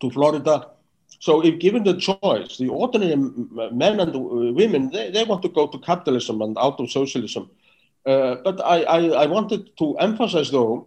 to 0.00 0.10
Florida. 0.10 0.70
So 1.20 1.44
if 1.44 1.58
given 1.58 1.84
the 1.84 1.94
choice, 1.94 2.58
the 2.58 2.68
ordinary 2.68 3.16
men 3.72 4.00
and 4.00 4.14
women, 4.54 4.90
they, 4.90 5.10
they 5.10 5.24
want 5.24 5.42
to 5.42 5.48
go 5.48 5.66
to 5.66 5.78
capitalism 5.78 6.42
and 6.42 6.56
out 6.58 6.78
of 6.80 6.90
socialism. 6.90 7.50
Uh, 8.06 8.36
but 8.44 8.60
I, 8.64 8.82
I, 8.82 8.98
I, 9.24 9.26
wanted 9.26 9.76
to 9.78 9.96
emphasize, 9.98 10.50
though, 10.50 10.86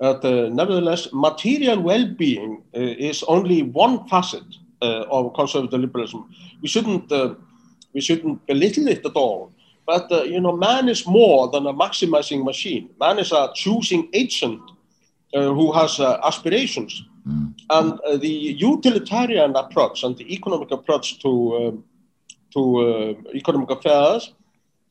that 0.00 0.24
uh, 0.24 0.48
nevertheless, 0.52 1.08
material 1.12 1.80
well-being 1.80 2.62
uh, 2.74 2.80
is 2.80 3.22
only 3.28 3.62
one 3.62 4.06
facet 4.08 4.42
uh, 4.82 5.04
of 5.10 5.32
conservative 5.34 5.80
liberalism. 5.80 6.28
We 6.60 6.68
shouldn't, 6.68 7.10
uh, 7.10 7.34
we 7.94 8.00
shouldn't 8.00 8.46
belittle 8.46 8.88
it 8.88 9.06
at 9.06 9.12
all. 9.14 9.52
But 9.88 10.12
uh, 10.12 10.24
you 10.24 10.38
know, 10.38 10.54
man 10.54 10.90
is 10.90 11.06
more 11.06 11.48
than 11.48 11.66
a 11.66 11.72
maximizing 11.72 12.44
machine. 12.44 12.90
Man 13.00 13.18
is 13.18 13.32
a 13.32 13.50
choosing 13.54 14.10
agent 14.12 14.60
uh, 15.32 15.54
who 15.54 15.72
has 15.72 15.98
uh, 15.98 16.20
aspirations. 16.22 17.02
Mm. 17.28 17.54
And 17.70 18.00
uh, 18.00 18.16
the 18.16 18.28
utilitarian 18.28 19.54
approach 19.56 20.02
and 20.02 20.16
the 20.16 20.32
economic 20.32 20.70
approach 20.70 21.20
to 21.22 21.56
um, 21.56 21.84
to 22.54 22.60
uh, 22.78 23.14
economic 23.34 23.70
affairs, 23.70 24.32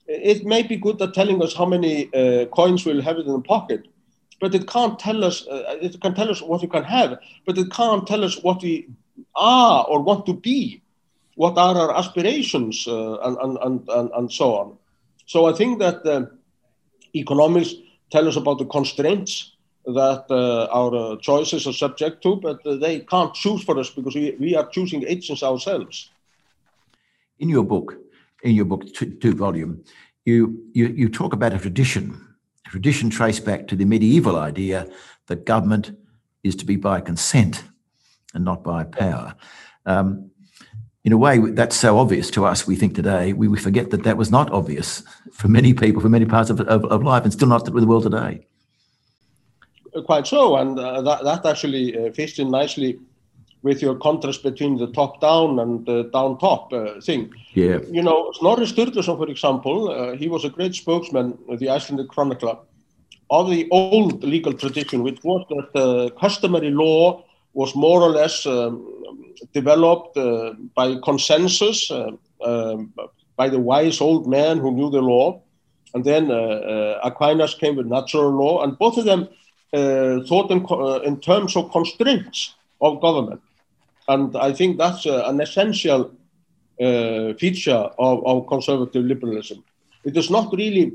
it 0.08 0.46
may 0.46 0.62
be 0.62 0.78
good 0.78 1.02
at 1.02 1.14
telling 1.16 1.42
us 1.42 1.56
how 1.56 1.66
many 1.66 2.14
uh, 2.14 2.46
coins 2.46 2.86
we'll 2.86 3.02
have 3.02 3.18
in 3.18 3.26
the 3.26 3.42
pocket, 3.42 3.88
but 4.40 4.54
it 4.54 4.68
can't 4.68 5.00
tell 5.00 5.24
us. 5.24 5.46
it 5.50 6.00
can 6.00 6.14
tell 6.14 6.30
us 6.30 6.40
what 6.42 6.62
we 6.62 6.68
can 6.68 6.84
have, 6.84 7.18
but 7.48 7.58
it 7.58 7.72
can't 7.72 8.06
tell 8.06 8.24
us 8.24 8.36
what 8.44 8.62
we 8.62 8.88
are 9.36 9.86
or 9.90 10.02
want 10.02 10.28
to 10.28 10.34
be 10.34 10.82
what 11.38 11.56
are 11.56 11.78
our 11.78 11.96
aspirations 11.96 12.88
uh, 12.88 13.20
and, 13.20 13.58
and, 13.62 13.88
and, 13.90 14.10
and 14.12 14.32
so 14.32 14.56
on. 14.56 14.78
So 15.28 15.46
I 15.46 15.54
think 15.54 15.78
that 15.80 16.04
uh, 16.04 16.26
economics 17.16 17.76
tell 18.12 18.28
us 18.28 18.36
about 18.36 18.58
the 18.58 18.66
constraints 18.66 19.56
that 19.88 20.26
uh, 20.30 20.68
our 20.74 21.18
choices 21.18 21.66
are 21.66 21.74
subject 21.74 22.22
to, 22.22 22.36
but 22.36 22.66
uh, 22.68 22.76
they 22.76 23.00
can't 23.00 23.34
choose 23.34 23.64
for 23.64 23.80
us 23.80 23.90
because 23.90 24.16
we, 24.16 24.36
we 24.40 24.56
are 24.56 24.68
choosing 24.68 25.06
agents 25.08 25.44
ourselves. 25.44 26.12
In 27.40 27.48
your 27.48 27.64
book, 27.64 27.96
in 28.44 28.54
your 28.54 28.66
book, 28.66 28.94
two, 28.94 29.12
two 29.12 29.34
volume, 29.34 29.84
you, 30.26 30.62
you, 30.74 30.88
you 30.88 31.10
talk 31.10 31.32
about 31.32 31.54
a 31.54 31.58
tradition, 31.58 32.36
a 32.66 32.70
tradition 32.70 33.10
traced 33.10 33.46
back 33.46 33.68
to 33.68 33.78
the 33.78 33.86
medieval 33.86 34.36
idea 34.36 34.90
that 35.28 35.46
government 35.46 35.98
is 36.44 36.56
to 36.58 36.66
be 36.66 36.76
by 36.76 37.00
consent 37.00 37.64
and 38.34 38.44
not 38.44 38.64
by 38.64 38.84
power. 38.84 39.36
Um, 39.86 40.32
in 41.06 41.14
a 41.14 41.18
way, 41.18 41.38
that's 41.38 41.78
so 41.78 41.98
obvious 41.98 42.30
to 42.32 42.46
us, 42.46 42.68
we 42.68 42.76
think 42.76 42.94
today, 42.94 43.32
we, 43.32 43.48
we 43.48 43.58
forget 43.58 43.92
that 43.92 44.04
that 44.04 44.18
was 44.18 44.30
not 44.30 44.52
obvious 44.52 45.02
for 45.32 45.48
many 45.48 45.74
people, 45.74 46.02
for 46.02 46.10
many 46.10 46.26
parts 46.26 46.50
of, 46.50 46.60
of, 46.60 46.84
of 46.84 47.04
life, 47.04 47.24
and 47.24 47.32
still 47.32 47.48
not 47.48 47.70
with 47.70 47.84
the 47.84 47.88
world 47.88 48.04
today. 48.04 48.46
Quite 50.06 50.28
so, 50.28 50.58
and 50.58 50.78
uh, 50.80 51.02
that, 51.02 51.24
that 51.24 51.46
actually 51.46 51.98
uh, 51.98 52.12
fits 52.12 52.40
in 52.40 52.52
nicely 52.52 53.00
with 53.64 53.82
your 53.82 53.96
contrast 53.96 54.44
between 54.44 54.78
the 54.78 54.88
top 54.92 55.20
down 55.20 55.60
and 55.60 55.86
the 55.86 56.04
down 56.14 56.38
top 56.38 56.72
uh, 56.72 57.02
thing. 57.02 57.34
Yeah. 57.54 57.80
You 57.90 58.04
know, 58.04 58.32
Snorri 58.34 58.66
Sturluson, 58.66 59.18
for 59.18 59.30
example, 59.30 59.90
uh, 59.90 60.16
he 60.16 60.28
was 60.28 60.46
a 60.46 60.50
great 60.50 60.76
spokesman 60.76 61.38
of 61.50 61.60
the 61.60 61.70
Icelandic 61.70 62.10
Chronicler 62.10 62.58
of 63.30 63.50
the 63.50 63.68
old 63.72 64.24
legal 64.24 64.54
tradition, 64.54 65.04
which 65.04 65.24
was 65.24 65.46
that 65.50 65.80
uh, 65.80 66.10
customary 66.20 66.72
law 66.72 67.24
was 67.54 67.76
more 67.76 68.02
or 68.02 68.10
less 68.10 68.46
um, 68.46 68.86
developed 69.54 70.16
uh, 70.18 70.54
by 70.76 70.96
consensus 71.04 71.92
uh, 71.92 72.12
um, 72.46 72.94
by 73.36 73.50
the 73.50 73.60
wise 73.60 74.00
old 74.02 74.28
man 74.28 74.60
who 74.60 74.72
knew 74.72 74.90
the 74.90 75.02
law. 75.02 75.42
And 75.94 76.04
then 76.04 76.32
uh, 76.32 77.00
Aquinas 77.04 77.56
came 77.56 77.76
with 77.76 77.88
natural 77.88 78.30
law, 78.30 78.64
and 78.64 78.78
both 78.78 78.98
of 78.98 79.06
them 79.06 79.28
thought 79.72 80.52
in, 80.52 80.66
in 81.06 81.20
terms 81.20 81.56
of 81.56 81.72
constraints 81.72 82.56
of 82.82 83.02
government. 83.02 83.42
And 84.08 84.36
I 84.38 84.54
think 84.54 84.78
that's 84.78 85.06
an 85.06 85.42
essential 85.42 86.12
uh, 86.80 87.34
feature 87.34 87.90
of, 87.98 88.26
of, 88.26 88.48
conservative 88.48 89.04
liberalism. 89.04 89.64
It 90.04 90.16
is 90.16 90.30
not 90.30 90.54
really, 90.54 90.94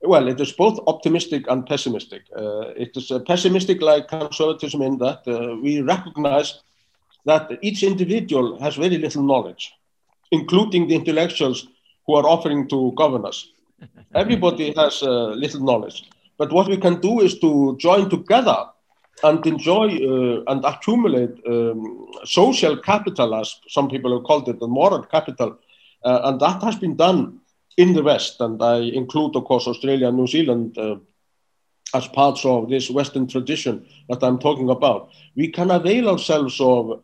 well, 0.00 0.28
it 0.28 0.40
is 0.40 0.52
both 0.52 0.78
optimistic 0.86 1.44
and 1.48 1.66
pessimistic. 1.66 2.22
Uh, 2.34 2.68
it 2.76 2.96
is 2.96 3.10
uh, 3.10 3.18
pessimistic 3.18 3.82
like 3.82 4.08
conservatism 4.08 4.80
in 4.82 4.96
that 4.98 5.22
we 5.62 5.82
recognize 5.82 6.60
that 7.26 7.50
each 7.62 7.82
individual 7.82 8.58
has 8.60 8.76
very 8.76 8.96
little 8.96 9.22
knowledge, 9.22 9.74
including 10.30 10.86
the 10.86 10.94
intellectuals 10.94 11.66
who 12.06 12.14
are 12.14 12.26
offering 12.26 12.68
to 12.68 12.92
govern 12.96 13.26
us. 13.26 13.48
Everybody 14.14 14.72
has 14.76 15.02
uh, 15.02 15.30
little 15.44 15.62
knowledge. 15.62 16.08
But 16.38 16.52
what 16.52 16.68
we 16.68 16.76
can 16.76 17.00
do 17.00 17.20
is 17.20 17.38
to 17.40 17.76
join 17.78 18.08
together 18.08 18.66
and 19.24 19.44
enjoy 19.46 19.86
uh, 19.86 20.44
and 20.46 20.64
accumulate 20.64 21.34
um, 21.46 22.06
social 22.24 22.76
capital, 22.76 23.34
as 23.34 23.60
some 23.68 23.88
people 23.90 24.16
have 24.16 24.24
called 24.24 24.48
it, 24.48 24.60
the 24.60 24.68
moral 24.68 25.02
capital. 25.02 25.58
Uh, 26.04 26.20
and 26.24 26.40
that 26.40 26.62
has 26.62 26.76
been 26.76 26.96
done 26.96 27.40
in 27.76 27.92
the 27.92 28.02
West. 28.02 28.40
And 28.40 28.62
I 28.62 28.76
include, 28.78 29.34
of 29.34 29.44
course, 29.44 29.66
Australia 29.66 30.08
and 30.08 30.16
New 30.16 30.28
Zealand 30.28 30.78
uh, 30.78 30.96
as 31.94 32.06
parts 32.08 32.44
of 32.44 32.68
this 32.68 32.90
Western 32.90 33.26
tradition 33.26 33.86
that 34.08 34.22
I'm 34.22 34.38
talking 34.38 34.70
about. 34.70 35.10
We 35.34 35.48
can 35.48 35.70
avail 35.70 36.08
ourselves 36.08 36.60
of 36.60 37.02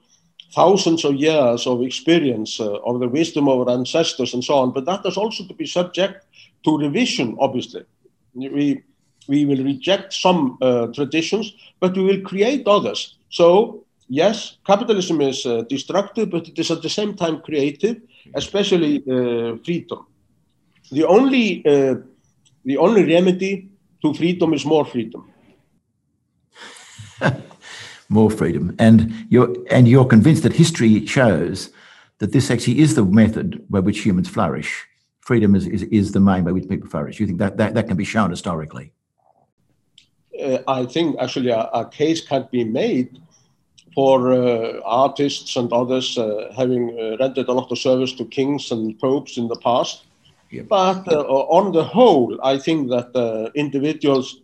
thousands 0.55 1.05
of 1.05 1.17
years 1.17 1.67
of 1.67 1.83
experience 1.83 2.61
uh, 2.61 2.75
of 2.87 3.01
the 3.01 3.09
wisdom 3.09 3.49
of 3.49 3.67
our 3.67 3.75
ancestors 3.75 4.35
and 4.35 4.45
so 4.45 4.55
on, 4.55 4.73
but 4.73 4.85
that 4.85 5.05
is 5.05 5.17
also 5.17 5.45
to 5.47 5.55
be 5.55 5.67
subject 5.67 6.25
to 6.65 6.79
revision, 6.79 7.37
obviously. 7.41 7.85
We, 8.35 8.85
we 9.29 9.45
will 9.45 9.63
reject 9.65 10.13
some 10.13 10.59
uh, 10.61 10.87
traditions, 10.89 11.55
but 11.81 11.97
we 11.97 12.05
will 12.05 12.21
create 12.21 12.67
others. 12.67 13.17
So, 13.31 13.85
yes, 14.09 14.59
capitalism 14.67 15.21
is 15.21 15.47
uh, 15.47 15.63
destructive, 15.69 16.31
but 16.31 16.49
it 16.49 16.59
is 16.59 16.71
at 16.71 16.83
the 16.83 16.91
same 16.91 17.15
time 17.15 17.41
creative, 17.41 18.01
especially 18.35 19.03
uh, 19.09 19.57
freedom. 19.65 20.07
The 20.91 21.05
only, 21.05 21.65
uh, 21.67 21.97
the 22.65 22.77
only 22.79 23.05
remedy 23.05 23.69
to 24.03 24.15
freedom 24.15 24.53
is 24.53 24.65
more 24.65 24.85
freedom. 24.85 25.31
more 28.09 28.31
freedom. 28.31 28.75
And 28.79 29.13
you're 29.29 29.55
and 29.71 29.89
you're 29.89 30.05
convinced 30.05 30.43
that 30.43 30.53
history 30.53 31.07
shows 31.07 31.71
that 32.19 32.33
this 32.33 32.51
actually 32.51 32.79
is 32.81 32.95
the 32.95 33.05
method 33.05 33.65
by 33.69 33.81
which 33.81 34.01
humans 34.01 34.29
flourish. 34.29 34.87
Freedom 35.21 35.55
is, 35.55 35.67
is, 35.67 35.83
is 35.85 36.13
the 36.13 36.21
main 36.21 36.45
by 36.45 36.53
which 36.53 36.69
people 36.69 36.89
flourish. 36.89 37.19
You 37.19 37.27
think 37.27 37.39
that 37.39 37.57
that, 37.57 37.75
that 37.75 37.89
can 37.89 37.97
be 37.97 38.05
shown 38.05 38.31
historically? 38.31 38.93
Uh, 40.43 40.59
I 40.67 40.85
think 40.85 41.17
actually 41.21 41.51
a, 41.51 41.69
a, 41.73 41.89
case 41.89 42.21
can 42.21 42.49
be 42.51 42.65
made 42.65 43.21
for 43.95 44.33
uh, 44.33 44.81
artists 44.85 45.57
and 45.57 45.73
others 45.73 46.19
uh, 46.19 46.53
having 46.57 46.99
uh, 46.99 47.17
rendered 47.19 47.49
a 47.49 47.53
lot 47.53 47.71
of 47.71 47.79
service 47.79 48.13
to 48.15 48.25
kings 48.25 48.73
and 48.73 48.99
popes 48.99 49.39
in 49.39 49.47
the 49.49 49.57
past. 49.57 50.05
Yep. 50.51 50.69
But 50.69 51.07
uh, 51.09 51.21
on 51.21 51.73
the 51.73 51.85
whole, 51.85 52.39
I 52.43 52.59
think 52.59 52.89
that 52.91 53.15
uh, 53.15 53.51
individuals 53.55 54.41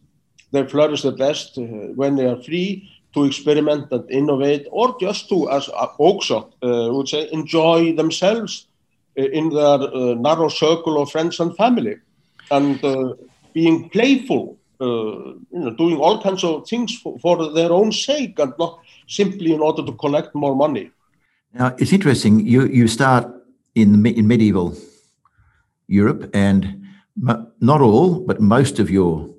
they 0.53 0.67
flourish 0.67 1.03
the 1.03 1.13
best 1.13 1.57
when 1.95 2.17
they 2.17 2.27
are 2.27 2.43
free 2.43 2.91
to 3.15 3.25
experiment 3.25 3.87
and 3.93 4.11
innovate, 4.11 4.67
or 4.73 4.97
just 5.01 5.29
to, 5.29 5.49
as 5.49 5.67
Oakeshott 6.01 6.51
uh, 6.63 6.93
would 6.93 7.09
say, 7.09 7.29
enjoy 7.33 7.95
themselves 7.95 8.67
in 9.15 9.51
their 9.51 9.79
narrow 10.17 10.49
circle 10.49 11.01
of 11.01 11.13
friends 11.13 11.39
and 11.39 11.57
family, 11.57 11.97
and 12.51 12.81
being 13.53 13.89
playful, 13.91 14.59
you 14.81 15.47
know, 15.53 15.71
doing 15.71 15.97
all 15.99 16.23
kinds 16.23 16.43
of 16.43 16.67
things 16.67 16.99
for, 16.99 17.19
for, 17.19 17.53
their 17.53 17.71
own 17.71 17.93
sake, 17.93 18.39
and 18.39 18.53
not 18.59 18.81
simply 19.07 19.53
in 19.53 19.61
order 19.61 19.85
to 19.85 19.93
collect 19.93 20.35
more 20.35 20.57
money. 20.57 20.91
Now, 21.53 21.75
it's 21.79 21.93
interesting. 21.93 22.47
You 22.47 22.67
you 22.67 22.89
start 22.89 23.27
in 23.75 24.07
in 24.07 24.27
medieval 24.27 24.77
Europe, 25.89 26.31
and 26.35 26.87
not 27.17 27.81
all, 27.81 28.21
but 28.21 28.41
most 28.41 28.79
of 28.79 28.91
your 28.91 29.35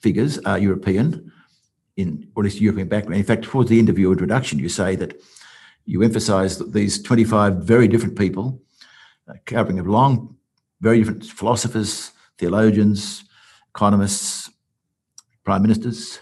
figures 0.00 0.38
are 0.44 0.58
European 0.58 1.32
in, 1.96 2.28
or 2.34 2.42
at 2.42 2.44
least 2.44 2.60
European 2.60 2.88
background. 2.88 3.18
In 3.18 3.26
fact, 3.26 3.44
towards 3.44 3.68
the 3.68 3.78
end 3.78 3.88
of 3.88 3.98
your 3.98 4.12
introduction, 4.12 4.58
you 4.58 4.68
say 4.68 4.96
that 4.96 5.20
you 5.84 6.02
emphasize 6.02 6.58
that 6.58 6.72
these 6.72 7.02
25 7.02 7.56
very 7.56 7.88
different 7.88 8.16
people, 8.16 8.62
uh, 9.28 9.34
covering 9.46 9.80
a 9.80 9.82
long, 9.82 10.36
very 10.80 10.98
different 10.98 11.24
philosophers, 11.24 12.12
theologians, 12.38 13.24
economists, 13.78 14.50
prime 15.44 15.62
ministers, 15.62 16.18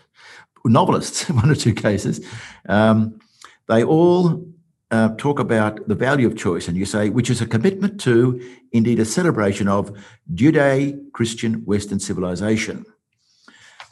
novelists, 0.66 1.31
in 1.31 1.37
one 1.42 1.51
or 1.51 1.55
two 1.55 1.73
cases, 1.73 2.21
um, 2.69 3.19
they 3.66 3.83
all 3.83 4.47
uh, 4.90 5.09
talk 5.16 5.38
about 5.40 5.88
the 5.88 5.95
value 5.95 6.27
of 6.27 6.37
choice, 6.37 6.69
and 6.69 6.77
you 6.77 6.85
say, 6.85 7.09
which 7.09 7.31
is 7.31 7.40
a 7.40 7.47
commitment 7.47 7.99
to, 7.99 8.38
indeed, 8.73 9.01
a 9.01 9.07
celebration 9.07 9.69
of 9.69 9.90
Judeo 10.35 11.11
Christian 11.12 11.64
Western 11.64 11.99
civilization. 11.99 12.85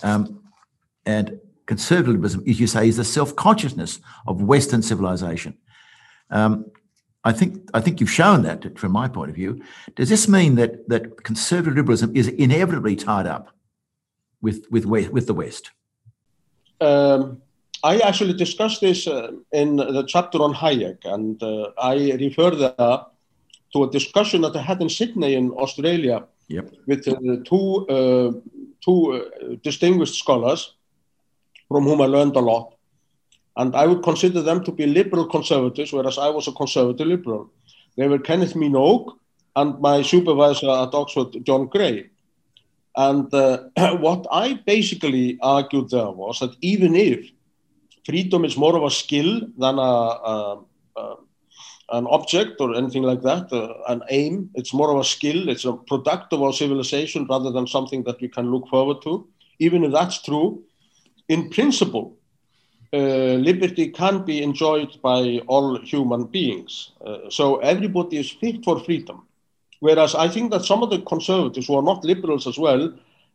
Um, 0.02 0.42
and 1.06 1.40
conservatism, 1.64 2.44
as 2.46 2.60
you 2.60 2.66
say, 2.66 2.88
is 2.88 2.98
the 2.98 3.04
self-consciousness 3.04 3.98
of 4.26 4.42
Western 4.42 4.82
civilization. 4.82 5.56
Um, 6.28 6.66
I 7.24 7.32
think 7.32 7.68
I 7.72 7.80
think 7.80 8.00
you've 8.00 8.10
shown 8.10 8.42
that 8.42 8.78
from 8.78 8.92
my 8.92 9.08
point 9.08 9.30
of 9.30 9.36
view. 9.36 9.62
Does 9.94 10.08
this 10.08 10.28
mean 10.28 10.56
that 10.56 10.88
that 10.88 11.24
conservative 11.24 11.76
liberalism 11.76 12.14
is 12.14 12.28
inevitably 12.28 12.96
tied 12.96 13.26
up 13.26 13.50
with 14.42 14.66
with 14.70 14.84
with 14.84 15.26
the 15.26 15.34
West? 15.34 15.70
Um, 16.80 17.40
I 17.82 17.98
actually 17.98 18.34
discussed 18.34 18.80
this 18.80 19.06
uh, 19.06 19.32
in 19.52 19.76
the 19.76 20.04
chapter 20.06 20.38
on 20.42 20.54
Hayek, 20.54 21.04
and 21.04 21.42
uh, 21.42 21.70
I 21.78 22.12
refer 22.12 22.50
there 22.50 23.00
to 23.72 23.84
a 23.84 23.90
discussion 23.90 24.42
that 24.42 24.56
I 24.56 24.62
had 24.62 24.80
in 24.80 24.88
Sydney 24.88 25.34
in 25.34 25.50
Australia 25.52 26.24
yep. 26.48 26.70
with 26.86 27.08
uh, 27.08 27.16
two 27.44 27.86
uh, 27.88 28.32
two 28.84 29.12
uh, 29.12 29.56
distinguished 29.62 30.14
scholars 30.14 30.74
from 31.68 31.84
whom 31.84 32.00
I 32.00 32.06
learned 32.06 32.36
a 32.36 32.40
lot. 32.40 32.73
And 33.56 33.76
I 33.76 33.86
would 33.86 34.02
consider 34.02 34.42
them 34.42 34.64
to 34.64 34.72
be 34.72 34.86
liberal 34.86 35.26
conservatives, 35.26 35.92
whereas 35.92 36.18
I 36.18 36.28
was 36.28 36.48
a 36.48 36.52
conservative 36.52 37.06
liberal. 37.06 37.50
They 37.96 38.08
were 38.08 38.18
Kenneth 38.18 38.54
Minogue, 38.54 39.16
and 39.56 39.80
my 39.80 40.02
supervisor 40.02 40.68
at 40.70 40.94
Oxford, 40.94 41.44
John 41.44 41.66
Gray. 41.66 42.10
And 42.96 43.32
uh, 43.32 43.64
what 43.98 44.26
I 44.30 44.54
basically 44.54 45.38
argued 45.40 45.90
there 45.90 46.10
was 46.10 46.40
that 46.40 46.56
even 46.60 46.96
if 46.96 47.30
freedom 48.04 48.44
is 48.44 48.56
more 48.56 48.76
of 48.76 48.84
a 48.84 48.90
skill 48.90 49.40
than 49.56 49.78
a, 49.78 49.80
a, 49.82 50.64
a 50.96 51.16
an 51.90 52.06
object 52.06 52.60
or 52.60 52.74
anything 52.74 53.02
like 53.02 53.20
that, 53.22 53.52
uh, 53.52 53.74
an 53.88 54.02
aim, 54.08 54.50
it's 54.54 54.72
more 54.72 54.90
of 54.90 54.98
a 54.98 55.04
skill, 55.04 55.48
it's 55.48 55.66
a 55.66 55.74
product 55.74 56.32
of 56.32 56.42
our 56.42 56.52
civilization 56.52 57.26
rather 57.28 57.50
than 57.50 57.66
something 57.66 58.02
that 58.04 58.20
we 58.20 58.28
can 58.28 58.50
look 58.50 58.66
forward 58.68 59.02
to. 59.02 59.28
Even 59.58 59.84
if 59.84 59.92
that's 59.92 60.22
true, 60.22 60.64
in 61.28 61.50
principle, 61.50 62.16
uh, 62.92 63.36
liberty 63.50 63.88
can 63.88 64.24
be 64.24 64.42
enjoyed 64.42 65.00
by 65.02 65.40
all 65.46 65.78
human 65.80 66.24
beings. 66.24 66.92
Uh, 67.04 67.30
so 67.30 67.56
everybody 67.56 68.18
is 68.18 68.30
fit 68.30 68.64
for 68.64 68.80
freedom. 68.80 69.26
Whereas 69.80 70.14
I 70.14 70.28
think 70.28 70.50
that 70.52 70.64
some 70.64 70.82
of 70.82 70.90
the 70.90 71.00
conservatives 71.00 71.66
who 71.66 71.76
are 71.76 71.82
not 71.82 72.04
liberals 72.04 72.46
as 72.46 72.58
well, 72.58 72.92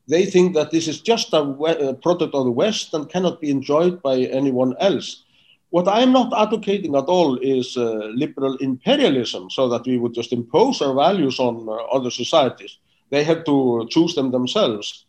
they 0.08 0.26
think 0.26 0.56
that 0.56 0.72
this 0.72 0.88
is 0.88 1.02
just 1.02 1.34
a, 1.34 1.42
a 1.42 1.94
product 1.94 2.34
of 2.34 2.46
the 2.46 2.52
West 2.52 2.94
and 2.94 3.10
cannot 3.10 3.40
be 3.40 3.52
enjoyed 3.52 4.02
by 4.02 4.22
anyone 4.22 4.76
else. 4.80 5.24
What 5.70 5.88
I 5.88 6.02
am 6.02 6.12
not 6.12 6.34
advocating 6.36 6.96
at 6.96 7.04
all 7.04 7.38
is 7.38 7.78
uh, 7.78 8.10
liberal 8.16 8.56
imperialism, 8.58 9.52
so 9.52 9.70
that 9.70 9.86
we 9.86 10.00
would 10.00 10.16
just 10.16 10.34
impose 10.34 10.82
our 10.82 10.96
values 10.96 11.40
on 11.40 11.70
uh, 11.70 11.74
other 11.96 12.10
societies. 12.10 12.80
They 13.12 13.24
have 13.24 13.44
to 13.46 13.88
choose 13.92 14.16
them 14.16 14.32
themselves 14.32 15.06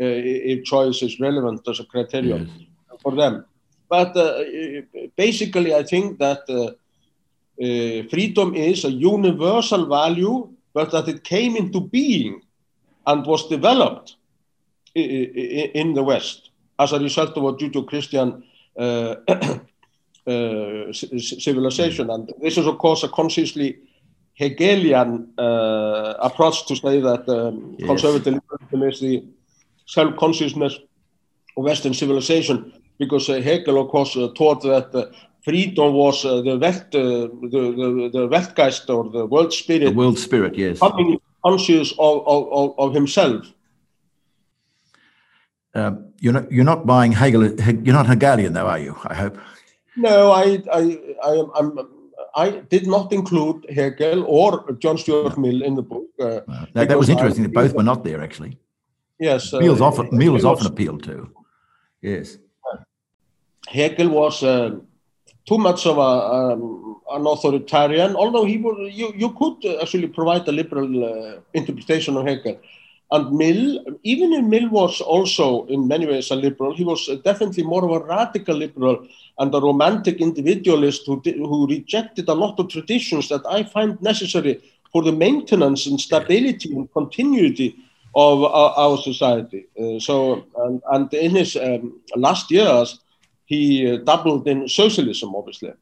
uh, 0.00 0.04
if 0.04 0.64
choice 0.64 1.02
is 1.02 1.18
relevant 1.18 1.66
as 1.66 1.80
a 1.80 1.84
criterion 1.84 2.48
yes. 2.48 3.00
for 3.02 3.16
them. 3.16 3.44
But 3.88 4.16
uh, 4.16 4.42
basically, 5.16 5.74
I 5.74 5.82
think 5.82 6.18
that 6.18 6.42
uh, 6.48 6.72
uh, 7.62 8.08
freedom 8.10 8.54
is 8.54 8.84
a 8.84 8.90
universal 8.90 9.86
value 9.86 10.56
but 10.76 10.90
that 10.90 11.08
it 11.08 11.24
came 11.24 11.56
into 11.56 11.80
being 11.80 12.42
and 13.06 13.24
was 13.24 13.48
developed 13.48 14.16
in 14.94 15.94
the 15.94 16.02
West 16.02 16.50
as 16.78 16.92
a 16.92 16.98
result 16.98 17.34
of 17.38 17.44
a 17.44 17.52
Judeo-Christian 17.54 18.44
uh, 18.78 19.14
uh, 20.26 20.92
civilization. 21.46 22.10
And 22.10 22.30
this 22.42 22.58
is, 22.58 22.66
of 22.66 22.76
course, 22.76 23.04
a 23.04 23.08
consciously 23.08 23.78
Hegelian 24.34 25.32
uh, 25.38 26.12
approach 26.18 26.66
to 26.66 26.76
say 26.76 27.00
that 27.00 27.26
um, 27.26 27.76
yes. 27.78 27.86
conservative 27.88 28.34
liberalism 28.34 28.82
is 28.82 29.00
the 29.00 29.24
self-consciousness 29.86 30.74
of 31.56 31.64
Western 31.64 31.94
civilization, 31.94 32.70
because 32.98 33.28
uh, 33.28 33.40
Hegel, 33.40 33.80
of 33.80 33.88
course, 33.88 34.16
uh, 34.16 34.28
taught 34.34 34.62
that 34.62 34.94
uh, 34.94 35.06
freedom 35.44 35.92
was 35.92 36.24
uh, 36.24 36.40
the 36.42 36.58
Welt, 36.58 36.90
the, 36.90 37.30
the, 37.42 38.10
the 38.12 38.28
Weltgeist 38.28 38.88
or 38.88 39.10
the 39.10 39.26
world 39.26 39.52
spirit. 39.52 39.90
The 39.90 39.92
world 39.92 40.18
spirit, 40.18 40.56
yes. 40.56 40.80
Coming 40.80 41.20
conscious 41.44 41.92
of, 41.98 42.26
of, 42.26 42.74
of 42.78 42.94
himself. 42.94 43.52
Um, 45.74 46.12
you're 46.20 46.32
not 46.32 46.50
you're 46.50 46.64
not 46.64 46.86
buying 46.86 47.12
Hegel. 47.12 47.42
You're 47.84 47.94
not 47.94 48.06
Hegelian, 48.06 48.54
though, 48.54 48.66
are 48.66 48.78
you? 48.78 48.96
I 49.04 49.14
hope. 49.14 49.38
No, 49.94 50.32
I 50.32 50.62
I 50.72 50.98
I 51.22 51.32
am. 51.32 51.50
I'm, 51.54 51.88
I 52.34 52.50
did 52.68 52.86
not 52.86 53.12
include 53.12 53.66
Hegel 53.70 54.24
or 54.26 54.72
John 54.78 54.98
Stuart 54.98 55.38
Mill 55.38 55.62
in 55.62 55.74
the 55.74 55.82
book. 55.82 56.06
Uh, 56.20 56.40
that, 56.74 56.88
that 56.88 56.98
was 56.98 57.08
interesting. 57.08 57.42
that 57.44 57.52
both 57.52 57.72
were 57.74 57.82
not 57.82 58.04
there, 58.04 58.22
actually. 58.22 58.58
Yes, 59.18 59.52
uh, 59.52 59.60
Mill's 59.60 59.80
often 59.80 60.08
Mill 60.12 60.32
was 60.32 60.44
often 60.44 60.66
appealed 60.66 61.02
to. 61.04 61.30
Yes. 62.02 62.38
Hegel 63.68 64.08
was 64.08 64.42
uh, 64.42 64.76
too 65.46 65.58
much 65.58 65.86
of 65.86 65.98
a, 65.98 66.00
um, 66.00 67.00
an 67.10 67.26
authoritarian, 67.26 68.16
although 68.16 68.44
he 68.44 68.58
would, 68.58 68.92
you, 68.92 69.12
you 69.16 69.30
could 69.30 69.64
actually 69.80 70.08
provide 70.08 70.46
a 70.48 70.52
liberal 70.52 71.04
uh, 71.04 71.40
interpretation 71.54 72.16
of 72.16 72.26
Hegel. 72.26 72.60
And 73.12 73.32
Mill, 73.32 73.84
even 74.02 74.32
if 74.32 74.44
Mill 74.44 74.68
was 74.68 75.00
also 75.00 75.64
in 75.66 75.86
many 75.86 76.06
ways 76.06 76.32
a 76.32 76.34
liberal, 76.34 76.74
he 76.74 76.84
was 76.84 77.08
definitely 77.24 77.62
more 77.62 77.84
of 77.84 78.02
a 78.02 78.04
radical 78.04 78.56
liberal 78.56 79.06
and 79.38 79.54
a 79.54 79.60
romantic 79.60 80.20
individualist 80.20 81.02
who, 81.06 81.22
who 81.24 81.68
rejected 81.68 82.28
a 82.28 82.34
lot 82.34 82.58
of 82.58 82.68
traditions 82.68 83.28
that 83.28 83.42
I 83.48 83.62
find 83.62 84.00
necessary 84.02 84.60
for 84.92 85.02
the 85.02 85.12
maintenance 85.12 85.86
and 85.86 86.00
stability 86.00 86.74
and 86.74 86.92
continuity 86.92 87.76
of 88.16 88.42
our, 88.42 88.70
our 88.76 88.98
society. 88.98 89.66
Uh, 89.80 90.00
so, 90.00 90.44
and, 90.56 90.82
and, 90.90 91.14
in 91.14 91.36
his 91.36 91.54
um, 91.54 92.00
last 92.16 92.50
years, 92.50 92.98
he 93.46 93.90
uh, 93.90 93.96
dabbled 93.98 94.46
in 94.46 94.68
socialism, 94.68 95.34
obviously. 95.34 95.72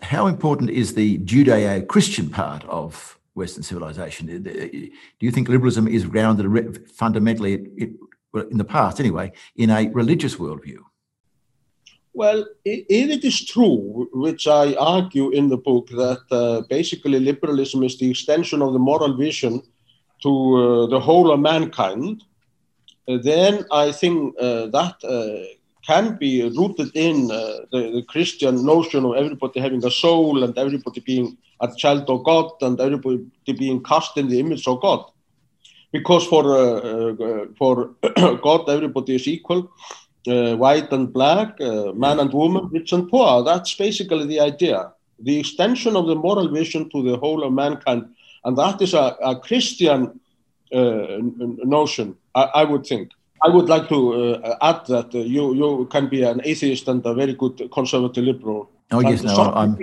How 0.00 0.26
important 0.26 0.70
is 0.70 0.94
the 0.94 1.18
Judeo 1.18 1.86
Christian 1.86 2.28
part 2.28 2.64
of 2.64 3.18
Western 3.34 3.62
civilization? 3.62 4.42
Do 4.42 4.90
you 5.20 5.30
think 5.30 5.48
liberalism 5.48 5.88
is 5.88 6.04
grounded 6.04 6.90
fundamentally, 6.90 7.54
in 8.50 8.58
the 8.58 8.64
past 8.64 9.00
anyway, 9.00 9.32
in 9.56 9.70
a 9.70 9.88
religious 9.90 10.36
worldview? 10.36 10.78
Well, 12.12 12.46
if 12.64 13.10
it 13.10 13.24
is 13.24 13.44
true, 13.44 14.08
which 14.12 14.46
I 14.46 14.74
argue 14.74 15.30
in 15.30 15.48
the 15.48 15.56
book, 15.56 15.88
that 15.88 16.22
uh, 16.30 16.62
basically 16.68 17.18
liberalism 17.18 17.82
is 17.82 17.98
the 17.98 18.10
extension 18.10 18.62
of 18.62 18.72
the 18.72 18.78
moral 18.78 19.16
vision 19.16 19.62
to 20.22 20.30
uh, 20.30 20.86
the 20.86 21.00
whole 21.00 21.32
of 21.32 21.40
mankind, 21.40 22.22
uh, 23.08 23.18
then 23.22 23.64
I 23.72 23.90
think 23.90 24.34
uh, 24.40 24.66
that 24.66 24.94
uh, 25.02 25.44
can 25.86 26.16
be 26.16 26.42
rooted 26.42 26.90
in 26.94 27.30
uh, 27.30 27.58
the, 27.72 27.90
the, 27.96 28.02
Christian 28.08 28.64
notion 28.64 29.04
of 29.04 29.16
everybody 29.16 29.60
having 29.60 29.84
a 29.84 29.90
soul 29.90 30.42
and 30.42 30.56
everybody 30.56 31.00
being 31.00 31.36
a 31.60 31.68
child 31.76 32.08
of 32.08 32.24
God 32.24 32.50
and 32.62 32.80
everybody 32.80 33.26
being 33.46 33.82
cast 33.82 34.16
in 34.16 34.28
the 34.28 34.40
image 34.40 34.66
of 34.66 34.80
God. 34.80 35.04
Because 35.92 36.26
for, 36.26 36.44
uh, 36.56 37.12
uh, 37.12 37.46
for 37.58 37.90
God, 38.42 38.68
everybody 38.68 39.14
is 39.14 39.28
equal, 39.28 39.70
uh, 40.26 40.56
white 40.56 40.90
and 40.92 41.12
black, 41.12 41.60
uh, 41.60 41.92
man 41.92 42.18
and 42.18 42.32
woman, 42.32 42.68
rich 42.70 42.92
and 42.92 43.08
poor. 43.08 43.44
That's 43.44 43.74
basically 43.74 44.26
the 44.26 44.40
idea. 44.40 44.92
The 45.20 45.38
extension 45.38 45.96
of 45.96 46.06
the 46.06 46.16
moral 46.16 46.48
vision 46.48 46.90
to 46.90 47.02
the 47.02 47.16
whole 47.18 47.44
of 47.44 47.52
mankind. 47.52 48.14
And 48.44 48.58
that 48.58 48.80
is 48.82 48.94
a, 48.94 49.16
a 49.22 49.38
Christian 49.38 50.18
notion, 50.72 52.16
I, 52.34 52.42
I 52.42 52.64
would 52.64 52.84
think. 52.84 53.12
I 53.44 53.48
would 53.48 53.68
like 53.68 53.88
to 53.90 54.14
uh, 54.14 54.56
add 54.62 54.86
that 54.86 55.14
uh, 55.14 55.18
you 55.18 55.54
you 55.54 55.86
can 55.90 56.08
be 56.08 56.22
an 56.22 56.40
atheist 56.44 56.88
and 56.88 57.04
a 57.04 57.12
very 57.12 57.34
good 57.34 57.70
conservative 57.70 58.24
liberal. 58.24 58.70
Oh 58.90 59.00
yes, 59.00 59.22
no, 59.22 59.52
I'm, 59.54 59.78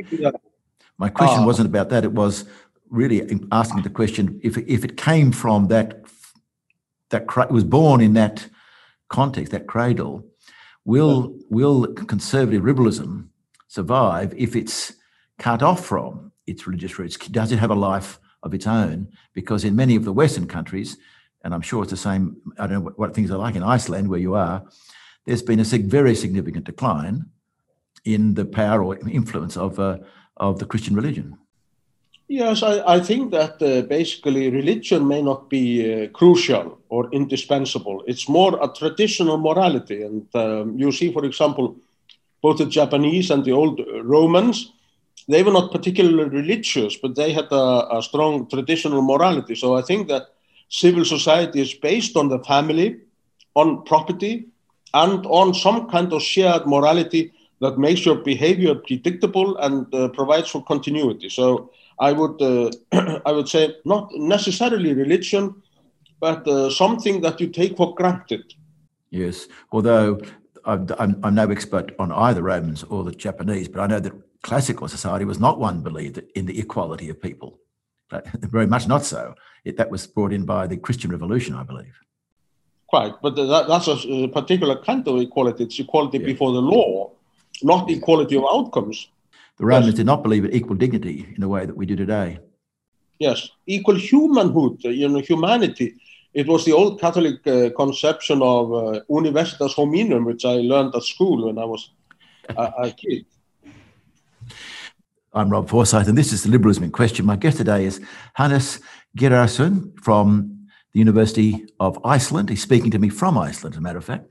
my 0.98 1.10
question 1.10 1.44
uh, 1.44 1.46
wasn't 1.46 1.68
about 1.68 1.90
that. 1.90 2.04
It 2.04 2.14
was 2.14 2.46
really 2.90 3.22
asking 3.52 3.84
the 3.84 3.90
question 3.90 4.40
if 4.44 4.58
if 4.58 4.84
it 4.84 4.98
came 4.98 5.32
from 5.32 5.68
that 5.68 6.04
that 7.10 7.52
was 7.52 7.64
born 7.64 8.02
in 8.02 8.14
that 8.14 8.48
context, 9.10 9.52
that 9.52 9.68
cradle. 9.68 10.26
Will 10.84 11.38
will 11.52 11.86
conservative 11.94 12.64
liberalism 12.66 13.30
survive 13.68 14.34
if 14.36 14.56
it's 14.56 14.94
cut 15.38 15.62
off 15.62 15.86
from 15.86 16.32
its 16.48 16.66
religious 16.66 16.98
roots? 16.98 17.16
Does 17.18 17.52
it 17.52 17.60
have 17.60 17.70
a 17.70 17.76
life 17.76 18.20
of 18.42 18.56
its 18.56 18.66
own? 18.66 19.08
Because 19.34 19.64
in 19.64 19.76
many 19.76 19.96
of 19.96 20.04
the 20.04 20.14
Western 20.14 20.48
countries, 20.48 20.98
and 21.44 21.54
I'm 21.54 21.62
sure 21.62 21.84
it's 21.84 21.92
the 21.92 21.98
same. 21.98 22.38
I 22.58 22.68
don't 22.68 22.78
know 22.80 22.82
what, 22.82 23.00
what 23.00 23.14
things 23.14 23.32
are 23.32 23.38
like 23.38 23.56
in 23.56 23.64
Iceland, 23.64 24.08
where 24.08 24.20
you 24.20 24.36
are. 24.36 24.64
There's 25.26 25.44
been 25.44 25.60
a 25.60 25.66
sig- 25.66 25.86
very 25.86 26.16
significant 26.16 26.66
decline 26.66 27.26
in 28.06 28.34
the 28.34 28.46
power 28.46 28.84
or 28.84 28.98
influence 29.08 29.58
of 29.58 29.80
uh, 29.80 29.98
of 30.38 30.60
the 30.60 30.66
Christian 30.66 30.96
religion. 30.96 31.38
Yes, 32.28 32.64
I, 32.64 32.96
I 32.96 33.00
think 33.02 33.32
that 33.32 33.62
uh, 33.62 33.82
basically 33.82 34.50
religion 34.50 35.06
may 35.06 35.22
not 35.22 35.50
be 35.50 35.66
uh, 35.84 36.08
crucial 36.10 36.80
or 36.88 37.10
indispensable. 37.12 38.04
It's 38.08 38.30
more 38.30 38.58
a 38.64 38.70
traditional 38.70 39.38
morality. 39.38 40.02
And 40.04 40.26
um, 40.34 40.80
you 40.80 40.94
see, 40.94 41.12
for 41.12 41.26
example, 41.26 41.76
both 42.42 42.58
the 42.58 42.68
Japanese 42.68 43.32
and 43.32 43.44
the 43.44 43.52
old 43.52 43.82
Romans, 44.04 44.72
they 45.28 45.44
were 45.44 45.52
not 45.52 45.74
particularly 45.74 46.30
religious, 46.30 46.96
but 46.96 47.16
they 47.16 47.34
had 47.34 47.52
a, 47.52 47.98
a 47.98 48.02
strong 48.02 48.48
traditional 48.48 49.02
morality. 49.02 49.56
So 49.56 49.76
I 49.76 49.82
think 49.82 50.08
that 50.08 50.28
civil 50.72 51.06
society 51.06 51.62
is 51.62 51.74
based 51.74 52.16
on 52.16 52.30
the 52.30 52.40
family, 52.40 52.98
on 53.56 53.84
property, 53.84 54.48
and 54.94 55.26
on 55.28 55.54
some 55.54 55.90
kind 55.90 56.12
of 56.14 56.24
shared 56.24 56.66
morality 56.66 57.32
that 57.60 57.78
makes 57.78 58.06
your 58.06 58.16
behavior 58.16 58.74
predictable 58.74 59.58
and 59.58 59.94
uh, 59.94 60.08
provides 60.10 60.50
for 60.50 60.64
continuity. 60.64 61.30
So 61.30 61.72
I 62.00 62.14
would 62.14 62.42
uh, 62.42 62.72
I 63.26 63.32
would 63.32 63.48
say 63.48 63.76
not 63.86 64.10
necessarily 64.14 64.94
religion, 64.94 65.62
but 66.20 66.48
uh, 66.48 66.70
something 66.70 67.22
that 67.22 67.40
you 67.40 67.48
take 67.50 67.78
for 67.78 67.94
granted. 67.94 68.54
Yes, 69.12 69.48
although 69.72 70.22
I'm, 70.64 70.88
I'm, 70.98 71.20
I'm, 71.24 71.36
no 71.36 71.50
expert 71.50 71.94
on 72.00 72.12
either 72.12 72.42
Romans 72.42 72.84
or 72.84 73.04
the 73.04 73.12
Japanese, 73.12 73.68
but 73.68 73.82
I 73.82 73.88
know 73.88 74.00
that 74.00 74.14
classical 74.42 74.88
society 74.88 75.26
was 75.26 75.40
not 75.40 75.60
one 75.60 75.82
believed 75.82 76.22
in 76.34 76.46
the 76.46 76.60
equality 76.60 77.10
of 77.10 77.22
people. 77.22 77.60
Very 78.42 78.68
much 78.68 78.88
not 78.88 79.04
so. 79.06 79.36
It, 79.64 79.78
that 79.78 79.90
was 79.90 80.08
brought 80.08 80.34
in 80.34 80.46
by 80.46 80.68
the 80.68 80.78
Christian 80.78 81.12
Revolution, 81.12 81.56
I 81.56 81.64
believe. 81.64 81.98
Quite, 82.88 83.14
but 83.22 83.36
that, 83.36 83.68
that's 83.68 83.88
a, 83.88 84.28
particular 84.28 84.76
kind 84.84 85.08
of 85.08 85.20
equality. 85.22 85.64
It's 85.64 85.80
equality 85.80 86.18
yeah. 86.18 86.26
before 86.26 86.52
the 86.52 86.62
law, 86.62 87.12
not 87.64 87.90
equality 87.90 88.36
of 88.36 88.44
outcomes. 88.52 89.08
The 89.58 89.66
Romans 89.66 89.88
yes. 89.88 89.96
did 89.96 90.06
not 90.08 90.24
believe 90.24 90.46
in 90.46 90.52
equal 90.52 90.76
dignity 90.76 91.28
in 91.36 91.42
the 91.42 91.48
way 91.48 91.66
that 91.66 91.78
we 91.78 91.86
do 91.86 91.96
today. 91.96 92.40
yes, 93.22 93.50
equal 93.68 93.96
humanhood, 93.96 94.84
you 94.84 95.08
know, 95.08 95.20
humanity. 95.20 95.96
It 96.34 96.48
was 96.48 96.66
the 96.66 96.74
old 96.74 97.00
Catholic 97.00 97.46
uh, 97.46 97.70
conception 97.76 98.42
of 98.42 98.74
uh, 98.74 99.02
universitas 99.10 99.74
hominum, 99.74 100.26
which 100.26 100.44
I 100.44 100.56
learned 100.72 100.96
at 100.96 101.04
school 101.04 101.46
when 101.46 101.58
I 101.58 101.66
was 101.66 101.92
a, 102.58 102.64
a 102.86 102.92
kid. 102.92 103.26
I'm 105.34 105.50
Rob 105.50 105.70
Forsyth, 105.70 106.10
and 106.10 106.18
this 106.18 106.34
is 106.34 106.44
the 106.44 106.50
Liberalism 106.50 106.84
in 106.84 106.92
Question. 106.92 107.26
My 107.26 107.38
guest 107.38 107.56
today 107.56 107.86
is 107.86 108.02
Hannes 108.34 108.82
Gissurarson 109.18 109.98
from 110.02 110.68
the 110.92 111.00
University 111.00 111.66
of 111.80 111.98
Iceland. 112.04 112.50
He's 112.50 112.62
speaking 112.62 112.92
to 112.92 113.00
me 113.00 113.08
from 113.08 113.38
Iceland, 113.38 113.76
as 113.76 113.78
a 113.78 113.82
matter 113.82 113.98
of 114.00 114.04
fact, 114.04 114.28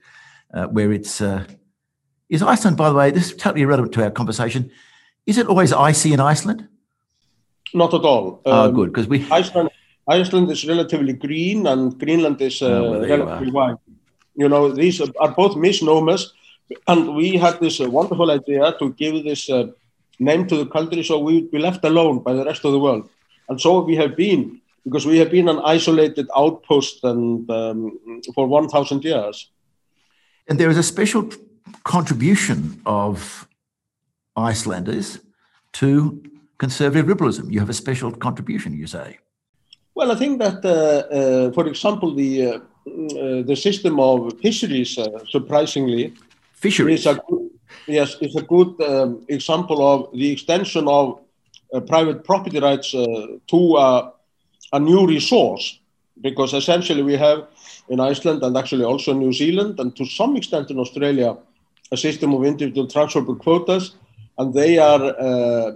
uh, 0.53 0.67
where 0.67 0.93
it's. 0.93 1.23
Uh, 1.23 1.45
is 2.29 2.43
Iceland, 2.43 2.77
by 2.77 2.91
the 2.91 2.95
way, 2.95 3.11
this 3.11 3.31
is 3.31 3.37
totally 3.37 3.63
irrelevant 3.63 3.95
to 3.95 4.05
our 4.05 4.11
conversation. 4.11 4.71
Is 5.25 5.39
it 5.39 5.47
always 5.47 5.73
icy 5.73 6.13
in 6.13 6.21
Iceland? 6.21 6.69
Not 7.73 7.95
at 7.95 8.03
all. 8.03 8.43
Oh, 8.45 8.69
um, 8.69 8.75
good, 8.75 8.93
because 8.93 9.09
we. 9.09 9.27
Iceland, 9.31 9.71
Iceland 10.07 10.51
is 10.51 10.67
relatively 10.67 11.15
green 11.15 11.67
and 11.67 11.99
Greenland 11.99 12.43
is 12.43 12.61
uh, 12.61 12.67
oh, 12.67 12.91
well, 12.91 13.01
relatively 13.01 13.51
white. 13.51 13.77
You 14.35 14.51
know, 14.51 14.71
these 14.71 15.01
are 15.01 15.35
both 15.35 15.57
misnomers. 15.57 16.35
And 16.87 17.17
we 17.17 17.37
had 17.37 17.59
this 17.59 17.81
uh, 17.81 17.89
wonderful 17.89 18.31
idea 18.31 18.75
to 18.79 18.93
give 18.93 19.25
this 19.25 19.49
uh, 19.49 19.69
name 20.21 20.47
to 20.47 20.57
the 20.57 20.67
country 20.67 21.03
so 21.03 21.19
we 21.19 21.35
would 21.35 21.51
be 21.51 21.59
left 21.59 21.85
alone 21.85 22.21
by 22.21 22.33
the 22.33 22.45
rest 22.45 22.65
of 22.65 22.73
the 22.73 22.79
world. 22.79 23.09
And 23.49 23.61
so 23.61 23.81
we 23.81 23.97
have 23.97 24.17
been, 24.17 24.61
because 24.85 25.07
we 25.07 25.19
have 25.19 25.31
been 25.31 25.49
an 25.49 25.61
isolated 25.65 26.29
outpost 26.37 27.03
and 27.03 27.51
um, 27.51 27.99
for 28.35 28.47
1,000 28.47 29.03
years. 29.03 29.51
And 30.49 30.59
there 30.61 30.71
is 30.71 30.79
a 30.79 30.83
special 30.83 31.29
contribution 31.85 32.81
of 32.87 33.49
Icelanders 34.37 35.19
to 35.73 36.23
conservative 36.59 37.09
liberalism. 37.09 37.51
You 37.51 37.61
have 37.61 37.71
a 37.71 37.75
special 37.85 38.13
contribution, 38.13 38.73
you 38.75 38.87
say. 38.87 39.19
Well, 39.95 40.13
I 40.13 40.15
think 40.15 40.39
that, 40.39 40.65
uh, 40.65 40.71
uh, 40.71 41.53
for 41.53 41.67
example, 41.67 42.15
the 42.15 42.33
uh, 42.47 42.51
uh 42.53 43.43
the 43.51 43.57
system 43.67 44.01
of 44.01 44.17
fisheries, 44.41 44.99
uh, 44.99 45.07
surprisingly, 45.29 46.15
fisheries. 46.53 47.01
Is 47.01 47.07
a 47.07 47.15
good, 47.29 47.40
yes, 47.87 48.17
it's 48.21 48.37
a 48.37 48.43
good 48.43 48.81
um, 48.83 49.25
example 49.29 49.87
of 49.87 50.19
the 50.19 50.31
extension 50.31 50.89
of 50.89 51.21
uh, 51.73 51.81
private 51.81 52.25
property 52.25 52.59
rights 52.59 52.93
to 52.93 54.13
a 54.73 54.79
new 54.79 55.07
resource, 55.07 55.79
because 56.21 56.55
essentially 56.55 57.03
we 57.03 57.17
have 57.17 57.47
in 57.89 58.01
Iceland 58.01 58.43
and 58.43 58.57
actually 58.57 58.85
also 58.85 59.13
New 59.13 59.33
Zealand 59.33 59.81
and 59.81 59.95
to 59.97 60.05
some 60.05 60.37
extent 60.37 60.71
in 60.71 60.79
Australia 60.79 61.37
a 61.93 61.97
system 61.97 62.33
of 62.35 62.45
individual 62.45 62.87
transferable 62.87 63.35
quotas, 63.35 63.97
and 64.39 64.55
they 64.55 64.79
are 64.79 65.03
uh, 65.03 65.73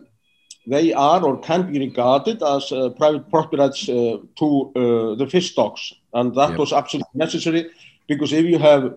they 0.66 0.92
are 0.92 1.22
or 1.22 1.38
can 1.40 1.70
be 1.72 1.78
regarded 1.78 2.42
as 2.42 2.72
uh, 2.72 2.88
private 2.90 3.28
property 3.28 3.56
rights 3.56 3.88
uh, 3.88 4.18
to 4.36 4.72
uh, 4.76 5.14
the 5.16 5.26
fish 5.26 5.50
stocks, 5.52 5.92
and 6.12 6.34
that 6.34 6.50
yep. 6.50 6.58
was 6.58 6.72
absolutely 6.72 7.10
necessary 7.14 7.70
because 8.06 8.32
if 8.32 8.44
you 8.46 8.58
have 8.58 8.96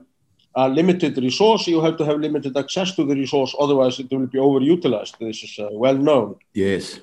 a 0.58 0.68
limited 0.68 1.16
resource, 1.18 1.68
you 1.68 1.80
have 1.82 1.98
to 1.98 2.04
have 2.04 2.20
limited 2.20 2.58
access 2.58 2.96
to 2.96 3.06
the 3.06 3.14
resource, 3.14 3.56
otherwise 3.60 4.00
it 4.00 4.10
will 4.12 4.26
be 4.26 4.40
overutilized. 4.40 5.18
This 5.20 5.44
is 5.44 5.60
uh, 5.60 5.70
well 5.72 5.96
known. 5.96 6.36
Yes, 6.54 7.00